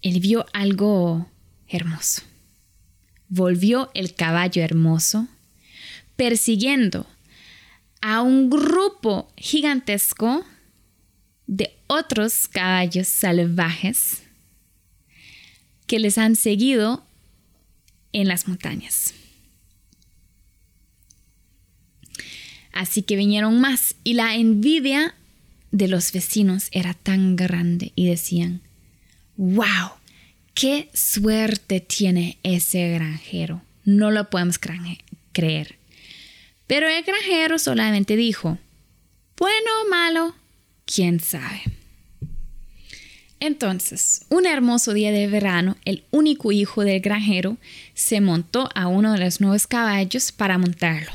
él 0.02 0.21
vio 0.21 0.45
algo 0.52 1.31
hermoso. 1.69 2.23
Volvió 3.28 3.90
el 3.95 4.14
caballo 4.14 4.62
hermoso 4.62 5.28
persiguiendo 6.16 7.07
a 8.00 8.23
un 8.23 8.50
grupo 8.50 9.33
gigantesco 9.37 10.45
de 11.46 11.76
otros 11.86 12.48
caballos 12.48 13.08
salvajes 13.08 14.22
que 15.86 15.98
les 15.98 16.18
han 16.18 16.36
seguido 16.36 17.04
en 18.12 18.28
las 18.28 18.48
montañas. 18.48 19.14
Así 22.72 23.02
que 23.02 23.16
vinieron 23.16 23.60
más 23.60 23.94
y 24.02 24.14
la 24.14 24.34
envidia 24.34 25.14
de 25.70 25.88
los 25.88 26.12
vecinos 26.12 26.68
era 26.72 26.94
tan 26.94 27.36
grande 27.36 27.92
y 27.94 28.06
decían, 28.06 28.62
wow, 29.36 29.90
qué 30.54 30.88
suerte 30.92 31.80
tiene 31.80 32.38
ese 32.42 32.90
granjero. 32.90 33.62
No 33.84 34.10
lo 34.10 34.30
podemos 34.30 34.58
creer. 35.32 35.76
Pero 36.66 36.88
el 36.88 37.04
granjero 37.04 37.58
solamente 37.58 38.16
dijo, 38.16 38.58
bueno 39.36 39.70
o 39.84 39.90
malo, 39.90 40.34
quién 40.84 41.20
sabe. 41.20 41.62
Entonces, 43.40 44.24
un 44.30 44.46
hermoso 44.46 44.94
día 44.94 45.12
de 45.12 45.26
verano, 45.26 45.76
el 45.84 46.04
único 46.10 46.52
hijo 46.52 46.82
del 46.82 47.00
granjero 47.00 47.58
se 47.92 48.20
montó 48.20 48.70
a 48.74 48.86
uno 48.86 49.12
de 49.12 49.18
los 49.18 49.40
nuevos 49.40 49.66
caballos 49.66 50.32
para 50.32 50.56
montarlo 50.56 51.12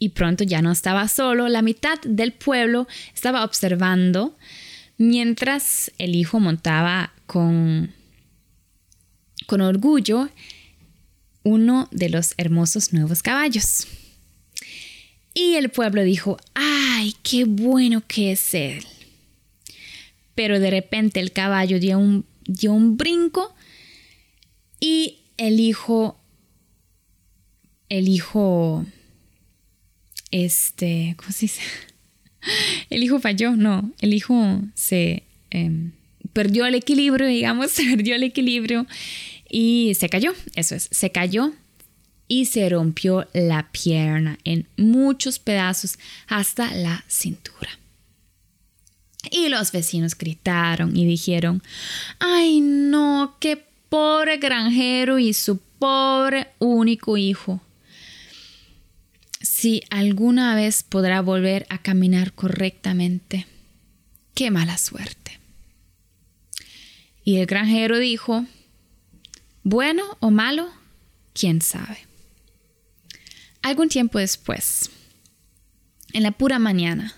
y 0.00 0.08
pronto 0.08 0.42
ya 0.42 0.62
no 0.62 0.72
estaba 0.72 1.06
solo, 1.06 1.48
la 1.48 1.62
mitad 1.62 2.00
del 2.04 2.32
pueblo 2.32 2.88
estaba 3.14 3.44
observando 3.44 4.34
mientras 4.96 5.92
el 5.98 6.16
hijo 6.16 6.40
montaba 6.40 7.12
con, 7.26 7.92
con 9.46 9.60
orgullo 9.60 10.30
uno 11.44 11.86
de 11.92 12.08
los 12.08 12.34
hermosos 12.38 12.92
nuevos 12.92 13.22
caballos. 13.22 13.86
Y 15.34 15.54
el 15.54 15.70
pueblo 15.70 16.02
dijo, 16.02 16.36
¡ay, 16.54 17.14
qué 17.22 17.44
bueno 17.44 18.02
que 18.06 18.32
es 18.32 18.54
él! 18.54 18.84
Pero 20.34 20.58
de 20.58 20.70
repente 20.70 21.20
el 21.20 21.32
caballo 21.32 21.78
dio 21.78 21.98
un, 21.98 22.24
dio 22.46 22.72
un 22.72 22.96
brinco 22.96 23.54
y 24.80 25.18
el 25.36 25.60
hijo, 25.60 26.18
el 27.88 28.08
hijo 28.08 28.86
este, 30.30 31.14
¿cómo 31.16 31.32
se 31.32 31.40
dice? 31.42 31.62
El 32.88 33.02
hijo 33.02 33.20
falló, 33.20 33.54
no, 33.54 33.92
el 34.00 34.14
hijo 34.14 34.62
se 34.72 35.24
em, 35.50 35.92
perdió 36.32 36.64
el 36.64 36.74
equilibrio, 36.74 37.26
digamos, 37.26 37.70
se 37.72 37.84
perdió 37.84 38.14
el 38.14 38.22
equilibrio 38.22 38.86
y 39.46 39.92
se 39.94 40.08
cayó, 40.08 40.32
eso 40.54 40.74
es, 40.74 40.88
se 40.90 41.10
cayó 41.10 41.52
y 42.30 42.44
se 42.44 42.68
rompió 42.68 43.26
la 43.32 43.72
pierna 43.72 44.38
en 44.44 44.68
muchos 44.76 45.40
pedazos 45.40 45.98
hasta 46.28 46.72
la 46.72 47.04
cintura. 47.08 47.70
Y 49.32 49.48
los 49.48 49.72
vecinos 49.72 50.16
gritaron 50.16 50.96
y 50.96 51.06
dijeron, 51.06 51.60
ay 52.20 52.60
no, 52.60 53.34
qué 53.40 53.60
pobre 53.88 54.36
granjero 54.36 55.18
y 55.18 55.34
su 55.34 55.58
pobre 55.80 56.52
único 56.60 57.16
hijo 57.16 57.60
si 59.40 59.82
alguna 59.90 60.54
vez 60.54 60.84
podrá 60.84 61.22
volver 61.22 61.66
a 61.68 61.78
caminar 61.78 62.32
correctamente. 62.32 63.48
Qué 64.34 64.52
mala 64.52 64.78
suerte. 64.78 65.40
Y 67.24 67.38
el 67.38 67.46
granjero 67.46 67.98
dijo, 67.98 68.46
bueno 69.64 70.04
o 70.20 70.30
malo, 70.30 70.70
quién 71.34 71.60
sabe. 71.60 72.09
Algún 73.62 73.88
tiempo 73.88 74.18
después, 74.18 74.90
en 76.12 76.22
la 76.22 76.32
pura 76.32 76.58
mañana, 76.58 77.14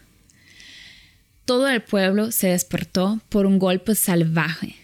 todo 1.44 1.68
el 1.68 1.82
pueblo 1.82 2.32
se 2.32 2.49
despertó 2.49 3.20
por 3.28 3.46
un 3.46 3.58
golpe 3.58 3.94
salvaje 3.94 4.76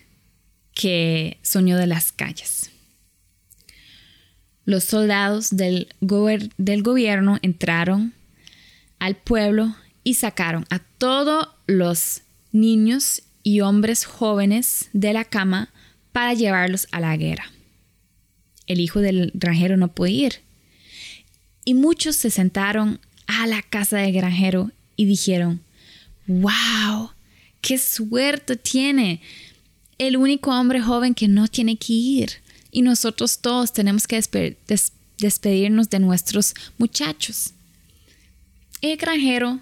que 0.74 1.38
soñó 1.42 1.76
de 1.76 1.86
las 1.86 2.12
calles 2.12 2.70
los 4.68 4.84
soldados 4.84 5.56
del, 5.56 5.88
del 6.58 6.82
gobierno 6.82 7.38
entraron 7.40 8.12
al 8.98 9.16
pueblo 9.16 9.74
y 10.04 10.12
sacaron 10.12 10.66
a 10.68 10.80
todos 10.98 11.48
los 11.66 12.20
niños 12.52 13.22
y 13.42 13.62
hombres 13.62 14.04
jóvenes 14.04 14.90
de 14.92 15.14
la 15.14 15.24
cama 15.24 15.70
para 16.12 16.34
llevarlos 16.34 16.86
a 16.92 17.00
la 17.00 17.16
guerra. 17.16 17.50
El 18.66 18.80
hijo 18.80 19.00
del 19.00 19.30
granjero 19.32 19.78
no 19.78 19.88
pudo 19.88 20.08
ir. 20.08 20.40
Y 21.68 21.75
muchos 21.75 22.16
se 22.16 22.30
sentaron 22.30 22.98
a 23.26 23.46
la 23.46 23.60
casa 23.60 23.98
del 23.98 24.14
granjero 24.14 24.70
y 24.96 25.04
dijeron, 25.04 25.60
wow, 26.26 27.10
qué 27.60 27.76
suerte 27.76 28.56
tiene 28.56 29.20
el 29.98 30.16
único 30.16 30.50
hombre 30.50 30.80
joven 30.80 31.12
que 31.12 31.28
no 31.28 31.46
tiene 31.46 31.76
que 31.76 31.92
ir 31.92 32.30
y 32.70 32.80
nosotros 32.80 33.40
todos 33.40 33.75
tenemos 33.75 34.06
que 34.06 34.56
despedirnos 35.18 35.90
de 35.90 35.98
nuestros 35.98 36.54
muchachos. 36.78 37.52
El 38.80 38.96
granjero 38.96 39.60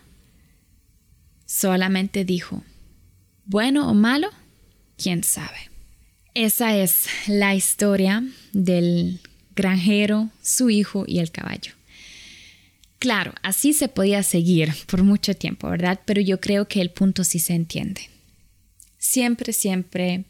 solamente 1.44 2.24
dijo, 2.24 2.62
bueno 3.46 3.90
o 3.90 3.94
malo, 3.94 4.28
quién 4.96 5.24
sabe. 5.24 5.72
esa 6.34 6.76
es 6.76 7.08
la 7.26 7.56
historia 7.56 8.22
del 8.52 9.18
granjero, 9.56 10.30
su 10.40 10.70
hijo 10.70 11.02
y 11.08 11.18
el 11.18 11.32
caballo. 11.32 11.75
Claro, 12.98 13.34
así 13.42 13.72
se 13.72 13.88
podía 13.88 14.22
seguir 14.22 14.72
por 14.86 15.02
mucho 15.02 15.34
tiempo, 15.34 15.68
¿verdad? 15.68 16.00
Pero 16.04 16.20
yo 16.20 16.40
creo 16.40 16.66
que 16.66 16.80
el 16.80 16.90
punto 16.90 17.24
sí 17.24 17.38
se 17.38 17.54
entiende. 17.54 18.08
Siempre, 18.98 19.52
siempre 19.52 20.24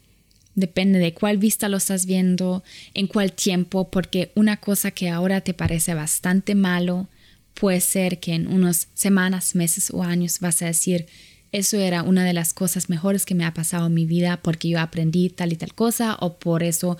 depende 0.53 0.99
de 0.99 1.13
cuál 1.13 1.37
vista 1.37 1.69
lo 1.69 1.77
estás 1.77 2.05
viendo, 2.05 2.63
en 2.93 3.07
cuál 3.07 3.31
tiempo, 3.31 3.89
porque 3.89 4.31
una 4.35 4.57
cosa 4.57 4.91
que 4.91 5.07
ahora 5.07 5.41
te 5.41 5.53
parece 5.53 5.93
bastante 5.93 6.55
malo, 6.55 7.07
puede 7.53 7.79
ser 7.79 8.19
que 8.19 8.33
en 8.33 8.47
unas 8.47 8.89
semanas, 8.93 9.55
meses 9.55 9.91
o 9.91 10.03
años 10.03 10.39
vas 10.39 10.61
a 10.61 10.65
decir, 10.65 11.07
eso 11.51 11.77
era 11.77 12.03
una 12.03 12.23
de 12.25 12.33
las 12.33 12.53
cosas 12.53 12.89
mejores 12.89 13.25
que 13.25 13.35
me 13.35 13.45
ha 13.45 13.53
pasado 13.53 13.87
en 13.87 13.93
mi 13.93 14.05
vida 14.05 14.39
porque 14.41 14.69
yo 14.69 14.79
aprendí 14.79 15.29
tal 15.29 15.53
y 15.53 15.55
tal 15.55 15.73
cosa 15.73 16.17
o 16.19 16.37
por 16.37 16.63
eso 16.63 16.97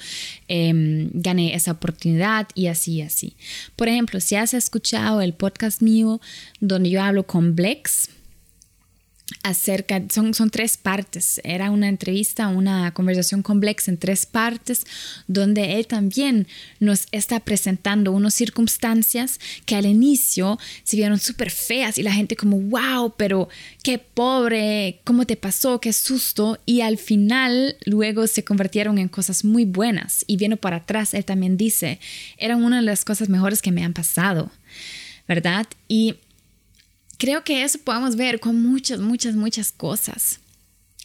em, 0.47 1.09
gané 1.13 1.55
esa 1.55 1.71
oportunidad 1.71 2.47
y 2.55 2.67
así 2.67 2.93
y 2.93 3.01
así. 3.01 3.35
Por 3.75 3.87
ejemplo, 3.87 4.19
si 4.19 4.35
has 4.35 4.53
escuchado 4.53 5.21
el 5.21 5.33
podcast 5.33 5.81
mío 5.81 6.21
donde 6.59 6.89
yo 6.89 7.01
hablo 7.01 7.27
con 7.27 7.55
Blex, 7.55 8.09
acerca, 9.43 10.01
son, 10.09 10.33
son 10.33 10.49
tres 10.49 10.77
partes, 10.77 11.41
era 11.43 11.69
una 11.69 11.89
entrevista, 11.89 12.47
una 12.47 12.93
conversación 12.93 13.41
con 13.41 13.59
Blex 13.59 13.87
en 13.89 13.97
tres 13.97 14.25
partes, 14.25 14.85
donde 15.27 15.77
él 15.77 15.87
también 15.87 16.47
nos 16.79 17.07
está 17.11 17.39
presentando 17.41 18.13
unas 18.13 18.33
circunstancias 18.33 19.39
que 19.65 19.75
al 19.75 19.85
inicio 19.85 20.57
se 20.83 20.95
vieron 20.95 21.19
súper 21.19 21.51
feas 21.51 21.97
y 21.97 22.03
la 22.03 22.13
gente 22.13 22.37
como, 22.37 22.59
wow, 22.59 23.13
pero 23.17 23.49
qué 23.83 23.99
pobre, 23.99 25.01
cómo 25.03 25.25
te 25.25 25.35
pasó, 25.35 25.81
qué 25.81 25.91
susto, 25.91 26.59
y 26.65 26.81
al 26.81 26.97
final 26.97 27.75
luego 27.85 28.27
se 28.27 28.43
convirtieron 28.43 28.97
en 28.97 29.09
cosas 29.09 29.43
muy 29.43 29.65
buenas. 29.65 30.23
Y 30.27 30.37
viendo 30.37 30.57
para 30.57 30.77
atrás, 30.77 31.13
él 31.13 31.25
también 31.25 31.57
dice, 31.57 31.99
eran 32.37 32.63
una 32.63 32.77
de 32.77 32.83
las 32.83 33.03
cosas 33.03 33.27
mejores 33.27 33.61
que 33.61 33.71
me 33.71 33.83
han 33.83 33.93
pasado, 33.93 34.51
¿verdad? 35.27 35.67
Y 35.87 36.15
Creo 37.17 37.43
que 37.43 37.63
eso 37.63 37.79
podemos 37.79 38.15
ver 38.15 38.39
con 38.39 38.61
muchas, 38.61 38.99
muchas, 38.99 39.35
muchas 39.35 39.71
cosas. 39.71 40.39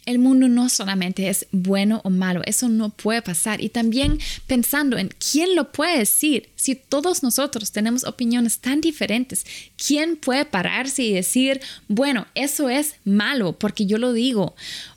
El 0.05 0.19
mundo 0.19 0.49
no 0.49 0.67
solamente 0.67 1.29
es 1.29 1.47
bueno 1.51 2.01
o 2.03 2.09
malo, 2.09 2.41
eso 2.45 2.67
no 2.67 2.89
puede 2.89 3.21
pasar. 3.21 3.61
Y 3.61 3.69
también 3.69 4.19
pensando 4.47 4.97
en 4.97 5.09
quién 5.17 5.55
lo 5.55 5.71
puede 5.71 5.99
decir, 5.99 6.49
si 6.55 6.75
todos 6.75 7.23
nosotros 7.23 7.71
tenemos 7.71 8.03
opiniones 8.03 8.59
tan 8.59 8.81
diferentes, 8.81 9.45
¿quién 9.77 10.17
puede 10.17 10.43
pararse 10.45 11.03
y 11.03 11.13
decir, 11.13 11.61
bueno, 11.87 12.27
eso 12.35 12.69
es 12.69 12.95
malo 13.05 13.57
porque 13.57 13.85
yo 13.85 13.97
lo 13.97 14.11
digo? 14.11 14.55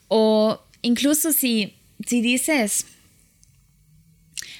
O 0.08 0.60
incluso 0.82 1.32
si, 1.32 1.74
si 2.04 2.20
dices, 2.20 2.86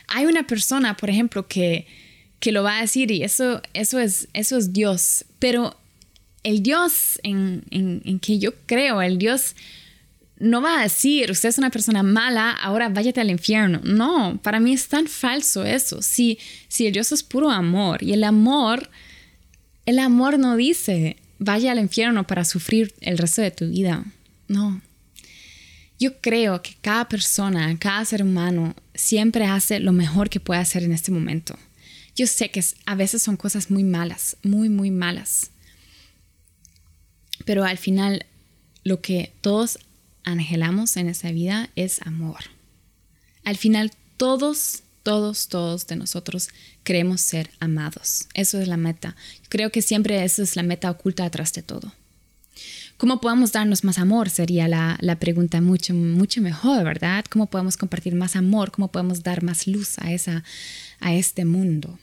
hay 0.06 0.26
una 0.26 0.46
persona, 0.46 0.96
por 0.96 1.10
ejemplo, 1.10 1.48
que, 1.48 1.88
que 2.38 2.52
lo 2.52 2.62
va 2.62 2.78
a 2.78 2.82
decir 2.82 3.10
y 3.10 3.24
eso, 3.24 3.60
eso, 3.74 3.98
es, 3.98 4.28
eso 4.32 4.56
es 4.56 4.72
Dios, 4.72 5.24
pero 5.40 5.76
el 6.46 6.62
Dios 6.62 7.18
en, 7.24 8.20
que 8.22 8.38
yo 8.38 8.52
creo, 8.66 9.02
el 9.02 9.18
Dios 9.18 9.56
no 10.38 10.62
va 10.62 10.78
a 10.78 10.82
decir, 10.84 11.28
usted 11.28 11.48
es 11.48 11.58
una 11.58 11.70
persona 11.70 12.04
mala, 12.04 12.52
ahora 12.52 12.88
váyate 12.88 13.20
al 13.20 13.30
infierno. 13.30 13.80
No, 13.82 14.38
para 14.44 14.60
mí 14.60 14.72
es 14.72 14.86
tan 14.86 15.08
falso 15.08 15.64
eso. 15.64 16.02
Si, 16.02 16.38
si 16.68 16.86
el 16.86 16.92
Dios 16.92 17.10
es 17.10 17.24
puro 17.24 17.50
amor 17.50 18.00
y 18.00 18.12
el 18.12 18.22
amor, 18.22 18.88
el 19.86 19.98
amor 19.98 20.38
no 20.38 20.54
dice, 20.54 21.16
vaya 21.40 21.72
al 21.72 21.80
infierno 21.80 22.24
para 22.28 22.44
sufrir 22.44 22.94
el 23.00 23.18
resto 23.18 23.42
de 23.42 23.50
tu 23.50 23.68
vida. 23.68 24.04
No. 24.46 24.80
Yo 25.98 26.20
creo 26.20 26.62
que 26.62 26.76
cada 26.80 27.08
persona, 27.08 27.76
cada 27.80 28.04
ser 28.04 28.22
humano 28.22 28.76
siempre 28.94 29.46
hace 29.46 29.80
lo 29.80 29.92
mejor 29.92 30.30
que 30.30 30.38
puede 30.38 30.60
hacer 30.60 30.84
en 30.84 30.92
este 30.92 31.10
momento. 31.10 31.58
Yo 32.14 32.28
sé 32.28 32.52
que 32.52 32.64
a 32.84 32.94
veces 32.94 33.20
son 33.20 33.36
cosas 33.36 33.68
muy 33.68 33.82
malas, 33.82 34.36
muy, 34.44 34.68
muy 34.68 34.92
malas. 34.92 35.50
Pero 37.46 37.64
al 37.64 37.78
final 37.78 38.26
lo 38.84 39.00
que 39.00 39.32
todos 39.40 39.78
anhelamos 40.24 40.98
en 40.98 41.08
esa 41.08 41.30
vida 41.30 41.70
es 41.76 42.02
amor. 42.02 42.40
Al 43.44 43.56
final 43.56 43.92
todos, 44.18 44.82
todos, 45.02 45.48
todos 45.48 45.86
de 45.86 45.96
nosotros 45.96 46.48
queremos 46.84 47.22
ser 47.22 47.50
amados. 47.60 48.28
Eso 48.34 48.60
es 48.60 48.68
la 48.68 48.76
meta. 48.76 49.16
Creo 49.48 49.70
que 49.70 49.80
siempre 49.80 50.22
esa 50.22 50.42
es 50.42 50.56
la 50.56 50.62
meta 50.62 50.90
oculta 50.90 51.24
atrás 51.24 51.54
de 51.54 51.62
todo. 51.62 51.92
¿Cómo 52.96 53.20
podemos 53.20 53.52
darnos 53.52 53.84
más 53.84 53.98
amor? 53.98 54.30
Sería 54.30 54.68
la, 54.68 54.98
la, 55.00 55.18
pregunta 55.18 55.60
mucho, 55.60 55.94
mucho 55.94 56.40
mejor, 56.40 56.82
¿verdad? 56.82 57.24
¿Cómo 57.30 57.46
podemos 57.46 57.76
compartir 57.76 58.14
más 58.14 58.36
amor? 58.36 58.72
¿Cómo 58.72 58.90
podemos 58.90 59.22
dar 59.22 59.42
más 59.42 59.66
luz 59.66 59.98
a, 59.98 60.12
esa, 60.12 60.42
a 60.98 61.14
este 61.14 61.44
mundo? 61.44 61.98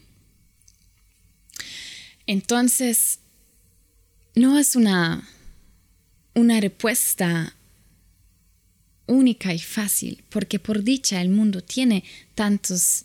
Entonces, 2.26 3.18
no 4.34 4.58
es 4.58 4.76
una, 4.76 5.28
una 6.34 6.60
respuesta 6.60 7.54
única 9.06 9.52
y 9.52 9.58
fácil, 9.58 10.24
porque 10.30 10.58
por 10.58 10.82
dicha 10.82 11.20
el 11.20 11.28
mundo 11.28 11.62
tiene 11.62 12.04
tantas 12.34 13.04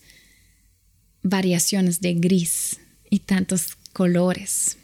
variaciones 1.21 2.01
de 2.01 2.13
gris 2.13 2.79
y 3.09 3.19
tantos 3.19 3.77
colores. 3.93 4.77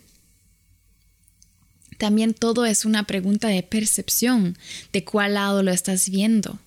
También 1.97 2.33
todo 2.33 2.65
es 2.65 2.83
una 2.83 3.07
pregunta 3.07 3.47
de 3.47 3.63
percepción, 3.63 4.57
de 4.91 5.05
cuál 5.05 5.35
lado 5.35 5.63
lo 5.63 5.71
estás 5.71 6.09
viendo. 6.09 6.59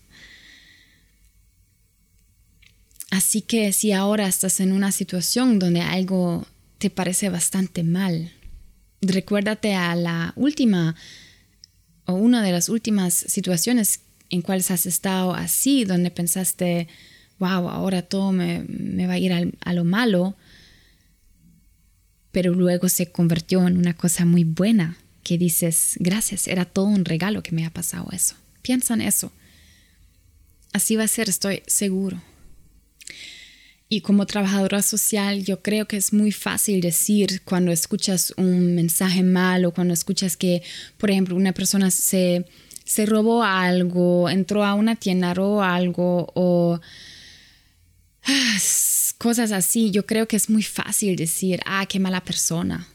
Así 3.11 3.43
que 3.43 3.73
si 3.73 3.93
ahora 3.93 4.27
estás 4.27 4.61
en 4.61 4.73
una 4.73 4.93
situación 4.93 5.59
donde 5.59 5.81
algo 5.81 6.47
te 6.79 6.91
parece 6.91 7.29
bastante 7.29 7.83
mal, 7.83 8.33
recuérdate 9.01 9.75
a 9.75 9.95
la 9.95 10.33
última 10.37 10.95
o 12.09 12.15
una 12.15 12.43
de 12.43 12.53
las 12.53 12.71
últimas 12.71 13.13
situaciones 13.13 14.01
en 14.31 14.41
cuales 14.41 14.71
has 14.71 14.87
estado 14.87 15.35
así, 15.35 15.85
donde 15.85 16.11
pensaste, 16.11 16.89
wow, 17.39 17.69
ahora 17.69 18.01
todo 18.01 18.33
me, 18.33 18.65
va 19.07 19.13
a 19.13 19.19
ir 19.19 19.53
a 19.61 19.73
lo 19.75 19.85
malo, 19.85 20.35
pero 22.33 22.55
luego 22.55 22.89
se 22.89 23.13
convirtió 23.13 23.67
en 23.67 23.77
una 23.77 23.93
cosa 23.93 24.25
muy 24.25 24.45
buena, 24.45 24.97
que 25.23 25.37
dices, 25.37 25.97
gracias, 25.99 26.49
era 26.49 26.65
todo 26.65 26.87
un 26.87 27.05
regalo 27.05 27.43
que 27.43 27.53
me 27.53 27.67
ha 27.67 27.71
pasado 27.71 28.09
eso. 28.13 28.37
Piensa 28.63 28.95
en 28.95 29.03
eso. 29.03 29.31
Así 30.73 30.97
va 30.97 31.05
a 31.05 31.09
ser, 31.09 31.29
estoy 31.29 31.63
seguro. 31.67 32.23
Y 33.91 34.03
como 34.03 34.27
trabajadora 34.27 34.83
social, 34.83 35.45
yo 35.45 35.63
creo 35.63 35.89
que 35.89 35.97
es 35.97 36.13
muy 36.13 36.31
fácil 36.31 36.81
decir 36.83 37.41
cuando 37.45 37.73
escuchas 37.73 38.35
un 38.37 38.75
mensaje 38.75 39.23
mal 39.23 39.65
o 39.65 39.73
cuando 39.73 39.95
escuchas 39.95 40.37
que, 40.37 40.63
por 40.99 41.11
ejemplo, 41.11 41.35
una 41.35 41.53
persona 41.53 41.91
se, 41.91 42.45
se 42.85 43.07
robó 43.07 43.43
algo, 43.43 44.29
entró 44.29 44.65
a 44.65 44.75
una 44.75 44.95
tienda, 44.97 45.33
robó 45.33 45.63
algo 45.63 46.31
o 46.35 46.81
ah, 48.25 48.59
cosas 49.17 49.53
así. 49.53 49.91
Yo 49.91 50.05
creo 50.05 50.29
que 50.29 50.37
es 50.37 50.51
muy 50.51 50.63
fácil 50.63 51.17
decir, 51.17 51.61
ah, 51.65 51.87
qué 51.87 51.99
mala 51.99 52.23
persona 52.23 52.87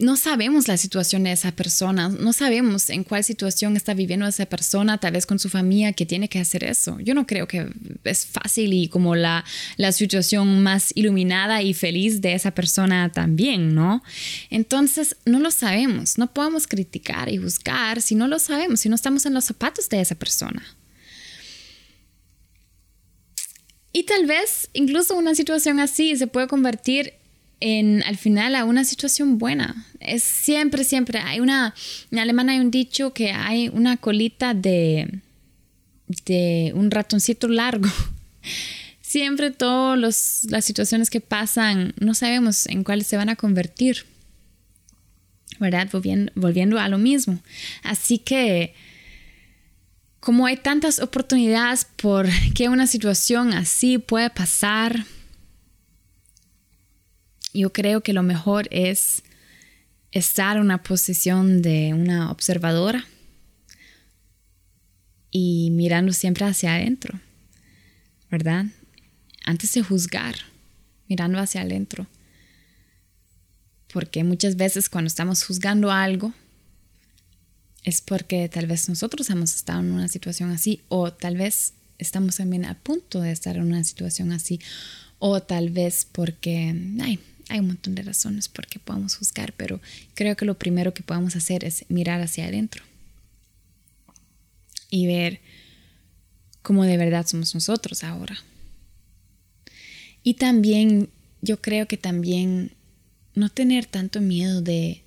no 0.00 0.16
sabemos 0.16 0.66
la 0.66 0.78
situación 0.78 1.24
de 1.24 1.32
esa 1.32 1.52
persona, 1.52 2.08
no 2.08 2.32
sabemos 2.32 2.88
en 2.88 3.04
cuál 3.04 3.22
situación 3.22 3.76
está 3.76 3.92
viviendo 3.92 4.26
esa 4.26 4.46
persona, 4.46 4.98
tal 4.98 5.12
vez 5.12 5.26
con 5.26 5.38
su 5.38 5.50
familia 5.50 5.92
que 5.92 6.06
tiene 6.06 6.28
que 6.28 6.40
hacer 6.40 6.64
eso. 6.64 6.98
Yo 7.00 7.14
no 7.14 7.26
creo 7.26 7.46
que 7.46 7.68
es 8.04 8.26
fácil 8.26 8.72
y 8.72 8.88
como 8.88 9.14
la, 9.14 9.44
la 9.76 9.92
situación 9.92 10.62
más 10.62 10.90
iluminada 10.94 11.62
y 11.62 11.74
feliz 11.74 12.22
de 12.22 12.32
esa 12.32 12.52
persona 12.52 13.12
también, 13.12 13.74
¿no? 13.74 14.02
Entonces, 14.48 15.16
no 15.26 15.38
lo 15.38 15.50
sabemos, 15.50 16.16
no 16.16 16.32
podemos 16.32 16.66
criticar 16.66 17.28
y 17.28 17.36
juzgar 17.36 18.00
si 18.00 18.14
no 18.14 18.26
lo 18.26 18.38
sabemos, 18.38 18.80
si 18.80 18.88
no 18.88 18.94
estamos 18.94 19.26
en 19.26 19.34
los 19.34 19.44
zapatos 19.44 19.90
de 19.90 20.00
esa 20.00 20.14
persona. 20.14 20.62
Y 23.92 24.04
tal 24.04 24.24
vez 24.24 24.70
incluso 24.72 25.16
una 25.16 25.34
situación 25.34 25.78
así 25.78 26.16
se 26.16 26.26
puede 26.26 26.46
convertir 26.46 27.14
en, 27.60 28.02
al 28.04 28.16
final 28.16 28.54
a 28.54 28.64
una 28.64 28.84
situación 28.84 29.38
buena. 29.38 29.86
Es 30.10 30.24
siempre, 30.24 30.82
siempre. 30.82 31.20
Hay 31.20 31.38
una, 31.40 31.74
en 32.10 32.18
alemán 32.18 32.48
hay 32.48 32.58
un 32.58 32.70
dicho 32.70 33.12
que 33.12 33.30
hay 33.30 33.68
una 33.68 33.96
colita 33.96 34.54
de, 34.54 35.20
de 36.26 36.72
un 36.74 36.90
ratoncito 36.90 37.46
largo. 37.48 37.88
Siempre 39.00 39.50
todas 39.50 40.44
las 40.48 40.64
situaciones 40.64 41.10
que 41.10 41.20
pasan, 41.20 41.94
no 41.98 42.14
sabemos 42.14 42.66
en 42.66 42.84
cuáles 42.84 43.08
se 43.08 43.16
van 43.16 43.28
a 43.28 43.34
convertir. 43.34 44.06
¿Verdad? 45.58 45.88
Volviendo, 45.90 46.30
volviendo 46.36 46.78
a 46.78 46.88
lo 46.88 46.96
mismo. 46.96 47.40
Así 47.82 48.18
que, 48.18 48.72
como 50.20 50.46
hay 50.46 50.56
tantas 50.56 51.00
oportunidades 51.00 51.86
por 51.96 52.28
que 52.54 52.68
una 52.68 52.86
situación 52.86 53.52
así 53.52 53.98
puede 53.98 54.30
pasar, 54.30 55.04
yo 57.52 57.72
creo 57.72 58.00
que 58.00 58.12
lo 58.12 58.22
mejor 58.22 58.68
es 58.70 59.24
estar 60.12 60.56
en 60.56 60.62
una 60.62 60.82
posición 60.82 61.62
de 61.62 61.94
una 61.94 62.30
observadora 62.30 63.04
y 65.30 65.70
mirando 65.72 66.12
siempre 66.12 66.44
hacia 66.46 66.74
adentro. 66.74 67.20
¿verdad? 68.30 68.66
Antes 69.44 69.72
de 69.74 69.82
juzgar, 69.82 70.36
mirando 71.08 71.38
hacia 71.38 71.62
adentro. 71.62 72.06
Porque 73.92 74.22
muchas 74.22 74.56
veces 74.56 74.88
cuando 74.88 75.08
estamos 75.08 75.44
juzgando 75.44 75.90
algo, 75.90 76.32
es 77.82 78.00
porque 78.00 78.48
tal 78.48 78.66
vez 78.66 78.88
nosotros 78.88 79.28
hemos 79.30 79.54
estado 79.54 79.80
en 79.80 79.92
una 79.92 80.08
situación 80.08 80.50
así 80.50 80.82
o 80.88 81.12
tal 81.12 81.36
vez 81.36 81.72
estamos 81.98 82.36
también 82.36 82.66
a 82.66 82.78
punto 82.78 83.20
de 83.20 83.32
estar 83.32 83.56
en 83.56 83.62
una 83.62 83.82
situación 83.84 84.32
así 84.32 84.60
o 85.18 85.40
tal 85.42 85.70
vez 85.70 86.06
porque 86.10 86.74
hay, 87.00 87.18
hay 87.50 87.58
un 87.58 87.66
montón 87.66 87.94
de 87.94 88.02
razones 88.02 88.48
por 88.48 88.66
qué 88.66 88.78
podemos 88.78 89.16
juzgar, 89.16 89.52
pero 89.56 89.80
creo 90.14 90.36
que 90.36 90.44
lo 90.44 90.54
primero 90.58 90.94
que 90.94 91.02
podemos 91.02 91.34
hacer 91.36 91.64
es 91.64 91.84
mirar 91.88 92.20
hacia 92.22 92.46
adentro 92.46 92.82
y 94.88 95.06
ver 95.06 95.40
cómo 96.62 96.84
de 96.84 96.96
verdad 96.96 97.26
somos 97.26 97.54
nosotros 97.54 98.04
ahora. 98.04 98.38
Y 100.22 100.34
también, 100.34 101.08
yo 101.42 101.60
creo 101.60 101.86
que 101.88 101.96
también 101.96 102.72
no 103.34 103.48
tener 103.48 103.86
tanto 103.86 104.20
miedo 104.20 104.62
de 104.62 105.02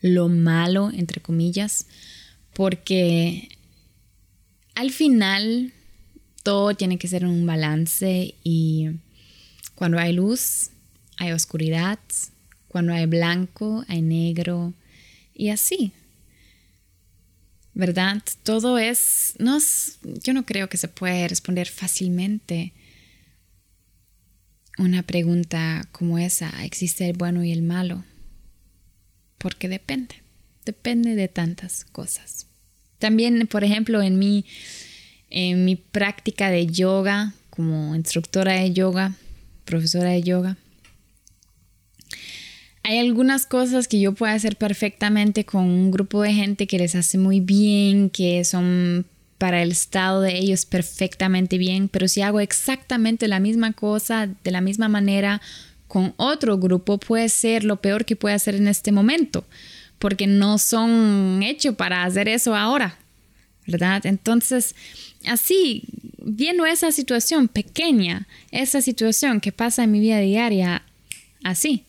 lo 0.00 0.28
malo, 0.28 0.90
entre 0.92 1.20
comillas, 1.20 1.86
porque 2.52 3.48
al 4.74 4.90
final 4.90 5.72
todo 6.42 6.74
tiene 6.74 6.98
que 6.98 7.06
ser 7.06 7.26
un 7.26 7.46
balance 7.46 8.34
y 8.42 8.88
cuando 9.74 9.98
hay 9.98 10.14
luz, 10.14 10.70
hay 11.20 11.32
oscuridad, 11.32 11.98
cuando 12.66 12.94
hay 12.94 13.04
blanco, 13.04 13.84
hay 13.88 14.00
negro 14.00 14.72
y 15.34 15.50
así. 15.50 15.92
¿Verdad? 17.74 18.22
Todo 18.42 18.78
es, 18.78 19.34
no 19.38 19.58
yo 20.02 20.32
no 20.32 20.46
creo 20.46 20.68
que 20.68 20.78
se 20.78 20.88
puede 20.88 21.28
responder 21.28 21.68
fácilmente 21.68 22.72
una 24.78 25.02
pregunta 25.02 25.86
como 25.92 26.18
esa, 26.18 26.50
¿existe 26.64 27.06
el 27.06 27.16
bueno 27.16 27.44
y 27.44 27.52
el 27.52 27.62
malo? 27.62 28.02
Porque 29.36 29.68
depende, 29.68 30.14
depende 30.64 31.14
de 31.14 31.28
tantas 31.28 31.84
cosas. 31.84 32.46
También, 32.98 33.46
por 33.46 33.62
ejemplo, 33.62 34.00
en 34.00 34.18
mi, 34.18 34.46
en 35.28 35.66
mi 35.66 35.76
práctica 35.76 36.50
de 36.50 36.66
yoga, 36.66 37.34
como 37.50 37.94
instructora 37.94 38.54
de 38.54 38.72
yoga, 38.72 39.16
profesora 39.66 40.10
de 40.10 40.22
yoga, 40.22 40.56
hay 42.82 42.98
algunas 42.98 43.46
cosas 43.46 43.88
que 43.88 44.00
yo 44.00 44.12
puedo 44.12 44.32
hacer 44.32 44.56
perfectamente 44.56 45.44
con 45.44 45.64
un 45.64 45.90
grupo 45.90 46.22
de 46.22 46.32
gente 46.32 46.66
que 46.66 46.78
les 46.78 46.94
hace 46.94 47.18
muy 47.18 47.40
bien, 47.40 48.10
que 48.10 48.44
son 48.44 49.04
para 49.38 49.62
el 49.62 49.72
estado 49.72 50.20
de 50.20 50.36
ellos 50.36 50.66
perfectamente 50.66 51.56
bien, 51.56 51.88
pero 51.88 52.08
si 52.08 52.20
hago 52.20 52.40
exactamente 52.40 53.26
la 53.26 53.40
misma 53.40 53.72
cosa 53.72 54.28
de 54.44 54.50
la 54.50 54.60
misma 54.60 54.88
manera 54.88 55.40
con 55.88 56.12
otro 56.18 56.58
grupo, 56.58 56.98
puede 56.98 57.28
ser 57.28 57.64
lo 57.64 57.76
peor 57.80 58.04
que 58.04 58.16
puede 58.16 58.34
hacer 58.34 58.54
en 58.54 58.68
este 58.68 58.92
momento, 58.92 59.44
porque 59.98 60.26
no 60.26 60.58
son 60.58 61.42
hechos 61.42 61.74
para 61.74 62.04
hacer 62.04 62.28
eso 62.28 62.54
ahora, 62.54 62.96
¿verdad? 63.66 64.04
Entonces, 64.04 64.74
así, 65.26 65.84
viendo 66.22 66.66
esa 66.66 66.92
situación 66.92 67.48
pequeña, 67.48 68.28
esa 68.50 68.82
situación 68.82 69.40
que 69.40 69.52
pasa 69.52 69.84
en 69.84 69.90
mi 69.90 70.00
vida 70.00 70.20
diaria, 70.20 70.82
así, 71.42 71.84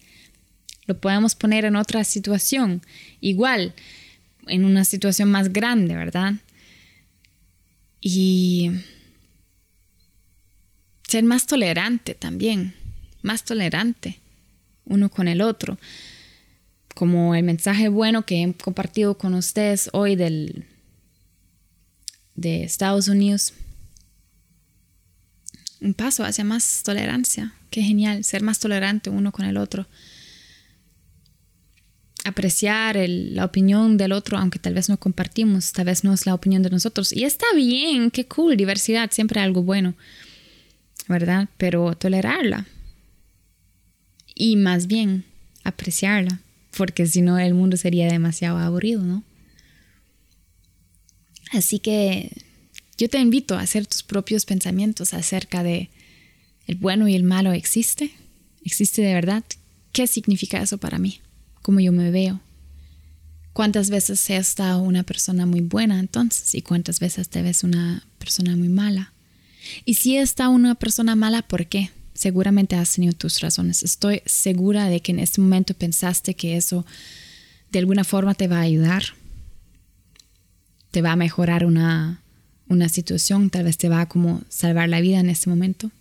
lo 0.93 0.99
podemos 0.99 1.35
poner 1.35 1.65
en 1.65 1.75
otra 1.75 2.03
situación, 2.03 2.81
igual, 3.19 3.73
en 4.47 4.65
una 4.65 4.85
situación 4.85 5.29
más 5.29 5.53
grande, 5.53 5.95
¿verdad? 5.95 6.35
y 8.01 8.71
ser 11.07 11.23
más 11.23 11.45
tolerante 11.45 12.15
también, 12.15 12.73
más 13.21 13.45
tolerante 13.45 14.19
uno 14.85 15.09
con 15.09 15.27
el 15.27 15.41
otro. 15.41 15.77
Como 16.95 17.35
el 17.35 17.43
mensaje 17.43 17.87
bueno 17.87 18.25
que 18.25 18.43
he 18.43 18.53
compartido 18.53 19.17
con 19.17 19.35
ustedes 19.35 19.89
hoy 19.93 20.15
del, 20.15 20.65
de 22.35 22.63
Estados 22.63 23.07
Unidos. 23.07 23.53
Un 25.79 25.93
paso 25.93 26.25
hacia 26.25 26.43
más 26.43 26.81
tolerancia. 26.83 27.53
Qué 27.69 27.81
genial, 27.81 28.23
ser 28.23 28.41
más 28.41 28.59
tolerante 28.59 29.09
uno 29.09 29.31
con 29.31 29.45
el 29.45 29.57
otro 29.57 29.87
apreciar 32.23 32.97
la 33.07 33.45
opinión 33.45 33.97
del 33.97 34.11
otro, 34.11 34.37
aunque 34.37 34.59
tal 34.59 34.73
vez 34.73 34.89
no 34.89 34.97
compartimos, 34.97 35.71
tal 35.71 35.85
vez 35.85 36.03
no 36.03 36.13
es 36.13 36.25
la 36.25 36.33
opinión 36.33 36.61
de 36.63 36.69
nosotros. 36.69 37.13
Y 37.13 37.23
está 37.23 37.45
bien, 37.55 38.11
qué 38.11 38.25
cool, 38.25 38.57
diversidad, 38.57 39.09
siempre 39.11 39.41
algo 39.41 39.63
bueno, 39.63 39.95
¿verdad? 41.07 41.49
Pero 41.57 41.95
tolerarla. 41.95 42.67
Y 44.35 44.55
más 44.55 44.87
bien, 44.87 45.25
apreciarla, 45.63 46.41
porque 46.77 47.05
si 47.07 47.21
no 47.21 47.39
el 47.39 47.53
mundo 47.53 47.77
sería 47.77 48.11
demasiado 48.11 48.57
aburrido, 48.57 49.01
¿no? 49.03 49.23
Así 51.51 51.79
que 51.79 52.31
yo 52.97 53.09
te 53.09 53.19
invito 53.19 53.55
a 53.55 53.61
hacer 53.61 53.85
tus 53.85 54.03
propios 54.03 54.45
pensamientos 54.45 55.13
acerca 55.13 55.63
de 55.63 55.89
el 56.67 56.75
bueno 56.75 57.07
y 57.07 57.15
el 57.15 57.23
malo 57.23 57.51
existe, 57.51 58.11
existe 58.63 59.01
de 59.01 59.13
verdad. 59.13 59.43
¿Qué 59.91 60.07
significa 60.07 60.61
eso 60.61 60.77
para 60.77 60.99
mí? 60.99 61.19
Cómo 61.61 61.79
yo 61.79 61.91
me 61.91 62.11
veo. 62.11 62.41
¿Cuántas 63.53 63.89
veces 63.89 64.29
he 64.29 64.37
estado 64.37 64.81
una 64.81 65.03
persona 65.03 65.45
muy 65.45 65.61
buena 65.61 65.99
entonces 65.99 66.55
y 66.55 66.61
cuántas 66.61 66.99
veces 66.99 67.29
te 67.29 67.41
ves 67.41 67.63
una 67.63 68.05
persona 68.17 68.55
muy 68.55 68.69
mala? 68.69 69.13
Y 69.85 69.95
si 69.95 70.17
he 70.17 70.25
una 70.47 70.75
persona 70.75 71.15
mala, 71.15 71.41
¿por 71.41 71.67
qué? 71.67 71.91
Seguramente 72.13 72.75
has 72.75 72.93
tenido 72.95 73.13
tus 73.13 73.41
razones. 73.41 73.83
Estoy 73.83 74.21
segura 74.25 74.87
de 74.87 75.01
que 75.01 75.11
en 75.11 75.19
este 75.19 75.41
momento 75.41 75.73
pensaste 75.73 76.33
que 76.33 76.55
eso 76.55 76.85
de 77.71 77.79
alguna 77.79 78.03
forma 78.03 78.35
te 78.35 78.47
va 78.47 78.57
a 78.57 78.61
ayudar, 78.61 79.03
te 80.91 81.01
va 81.01 81.13
a 81.13 81.15
mejorar 81.15 81.65
una, 81.65 82.21
una 82.67 82.89
situación, 82.89 83.49
tal 83.49 83.65
vez 83.65 83.77
te 83.77 83.89
va 83.89 84.01
a 84.01 84.09
como 84.09 84.41
salvar 84.49 84.89
la 84.89 85.01
vida 85.01 85.19
en 85.19 85.29
este 85.29 85.49
momento, 85.49 85.91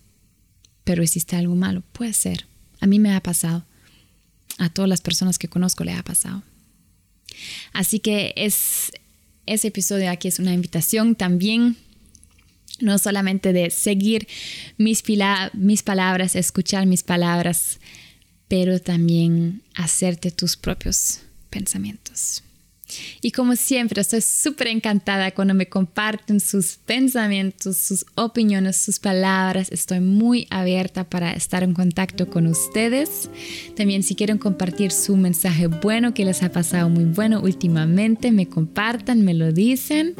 pero 0.83 1.03
hiciste 1.03 1.35
algo 1.35 1.55
malo. 1.55 1.83
Puede 1.91 2.13
ser. 2.13 2.45
A 2.79 2.87
mí 2.87 2.99
me 2.99 3.13
ha 3.13 3.21
pasado 3.21 3.63
a 4.61 4.69
todas 4.69 4.87
las 4.87 5.01
personas 5.01 5.39
que 5.39 5.47
conozco 5.47 5.83
le 5.83 5.93
ha 5.93 6.03
pasado. 6.03 6.43
Así 7.73 7.99
que 7.99 8.33
es, 8.35 8.91
ese 9.47 9.69
episodio 9.69 10.11
aquí 10.11 10.27
es 10.27 10.37
una 10.37 10.53
invitación 10.53 11.15
también, 11.15 11.77
no 12.79 12.97
solamente 12.99 13.53
de 13.53 13.71
seguir 13.71 14.27
mis, 14.77 15.03
mis 15.53 15.83
palabras, 15.83 16.35
escuchar 16.35 16.85
mis 16.85 17.01
palabras, 17.01 17.79
pero 18.47 18.79
también 18.79 19.63
hacerte 19.73 20.29
tus 20.29 20.57
propios 20.57 21.21
pensamientos. 21.49 22.43
Y 23.21 23.31
como 23.31 23.55
siempre, 23.55 24.01
estoy 24.01 24.21
súper 24.21 24.67
encantada 24.67 25.31
cuando 25.31 25.53
me 25.53 25.67
comparten 25.67 26.39
sus 26.39 26.77
pensamientos, 26.85 27.77
sus 27.77 28.05
opiniones, 28.15 28.77
sus 28.77 28.99
palabras. 28.99 29.71
Estoy 29.71 29.99
muy 29.99 30.47
abierta 30.49 31.03
para 31.03 31.31
estar 31.33 31.63
en 31.63 31.73
contacto 31.73 32.29
con 32.29 32.47
ustedes. 32.47 33.29
También 33.75 34.03
si 34.03 34.15
quieren 34.15 34.37
compartir 34.37 34.91
su 34.91 35.17
mensaje 35.17 35.67
bueno 35.67 36.13
que 36.13 36.25
les 36.25 36.43
ha 36.43 36.51
pasado 36.51 36.89
muy 36.89 37.05
bueno 37.05 37.41
últimamente, 37.41 38.31
me 38.31 38.47
compartan, 38.47 39.21
me 39.21 39.33
lo 39.33 39.51
dicen. 39.51 40.15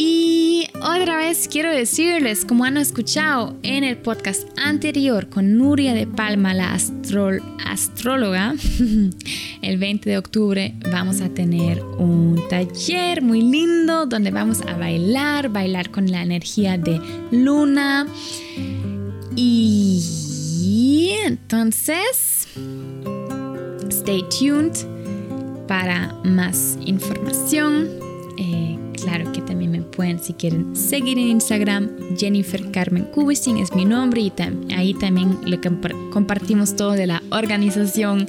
Y 0.00 0.68
otra 0.76 1.16
vez 1.16 1.48
quiero 1.50 1.72
decirles, 1.72 2.44
como 2.44 2.64
han 2.64 2.76
escuchado 2.76 3.56
en 3.64 3.82
el 3.82 3.96
podcast 3.96 4.46
anterior 4.56 5.28
con 5.28 5.58
Nuria 5.58 5.92
de 5.92 6.06
Palma, 6.06 6.54
la 6.54 6.72
astróloga, 7.66 8.54
el 9.62 9.78
20 9.78 10.08
de 10.08 10.16
octubre 10.16 10.76
vamos 10.92 11.20
a 11.20 11.30
tener 11.30 11.82
un 11.82 12.40
taller 12.48 13.22
muy 13.22 13.42
lindo 13.42 14.06
donde 14.06 14.30
vamos 14.30 14.60
a 14.68 14.76
bailar, 14.76 15.48
bailar 15.48 15.90
con 15.90 16.08
la 16.08 16.22
energía 16.22 16.78
de 16.78 17.00
luna. 17.32 18.06
Y 19.34 21.10
entonces, 21.24 22.46
stay 23.88 24.24
tuned 24.38 24.76
para 25.66 26.14
más 26.22 26.78
información. 26.86 27.88
Eh, 28.38 28.78
claro 28.92 29.32
que 29.32 29.42
pueden, 29.88 30.18
si 30.18 30.32
quieren, 30.32 30.76
seguir 30.76 31.18
en 31.18 31.28
Instagram. 31.28 31.90
Jennifer 32.16 32.70
Carmen 32.70 33.04
Kubising 33.04 33.58
es 33.58 33.74
mi 33.74 33.84
nombre 33.84 34.20
y 34.20 34.32
ahí 34.74 34.94
también 34.94 35.38
le 35.44 35.60
compartimos 35.60 36.76
todo 36.76 36.92
de 36.92 37.06
la 37.06 37.22
organización 37.30 38.26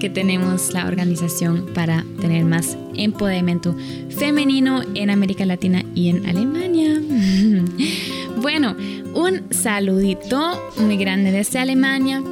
que 0.00 0.10
tenemos, 0.12 0.72
la 0.72 0.86
organización 0.86 1.66
para 1.74 2.04
tener 2.20 2.44
más 2.44 2.76
empoderamiento 2.94 3.74
femenino 4.10 4.82
en 4.94 5.10
América 5.10 5.46
Latina 5.46 5.84
y 5.94 6.08
en 6.08 6.26
Alemania. 6.26 7.00
bueno, 8.40 8.76
un 9.14 9.52
saludito 9.52 10.60
muy 10.78 10.96
grande 10.96 11.32
desde 11.32 11.58
Alemania. 11.58 12.22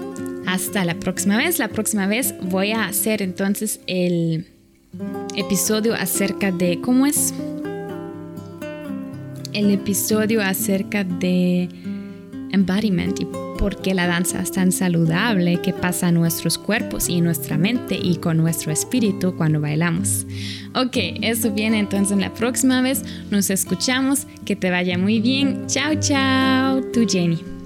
Hasta 0.47 0.85
la 0.85 0.95
próxima 0.95 1.37
vez. 1.37 1.59
La 1.59 1.69
próxima 1.69 2.07
vez 2.07 2.35
voy 2.43 2.73
a 2.73 2.87
hacer 2.87 3.23
entonces 3.23 3.81
el 3.87 4.47
episodio 5.37 5.95
acerca 5.95 6.51
de 6.51 6.81
cómo 6.81 7.07
es 7.07 7.33
el 9.53 9.71
episodio 9.71 10.43
acerca 10.43 11.05
de 11.05 11.69
embodiment 12.53 13.21
y 13.21 13.27
por 13.59 13.81
qué 13.83 13.95
la 13.95 14.07
danza 14.07 14.41
es 14.41 14.53
tan 14.53 14.73
saludable 14.73 15.61
que 15.61 15.73
pasa 15.73 16.09
en 16.09 16.15
nuestros 16.15 16.57
cuerpos 16.57 17.09
y 17.09 17.21
nuestra 17.21 17.59
mente 17.59 17.99
y 18.03 18.17
con 18.17 18.39
nuestro 18.39 18.73
espíritu 18.73 19.37
cuando 19.37 19.61
bailamos. 19.61 20.27
Ok, 20.75 20.97
eso 21.21 21.51
viene 21.53 21.79
entonces 21.79 22.17
la 22.19 22.33
próxima 22.33 22.81
vez. 22.81 23.05
Nos 23.31 23.51
escuchamos. 23.51 24.27
Que 24.45 24.57
te 24.57 24.71
vaya 24.71 24.97
muy 24.97 25.21
bien. 25.21 25.67
Chao, 25.67 25.95
chao. 26.01 26.81
Tu 26.93 27.07
Jenny. 27.07 27.60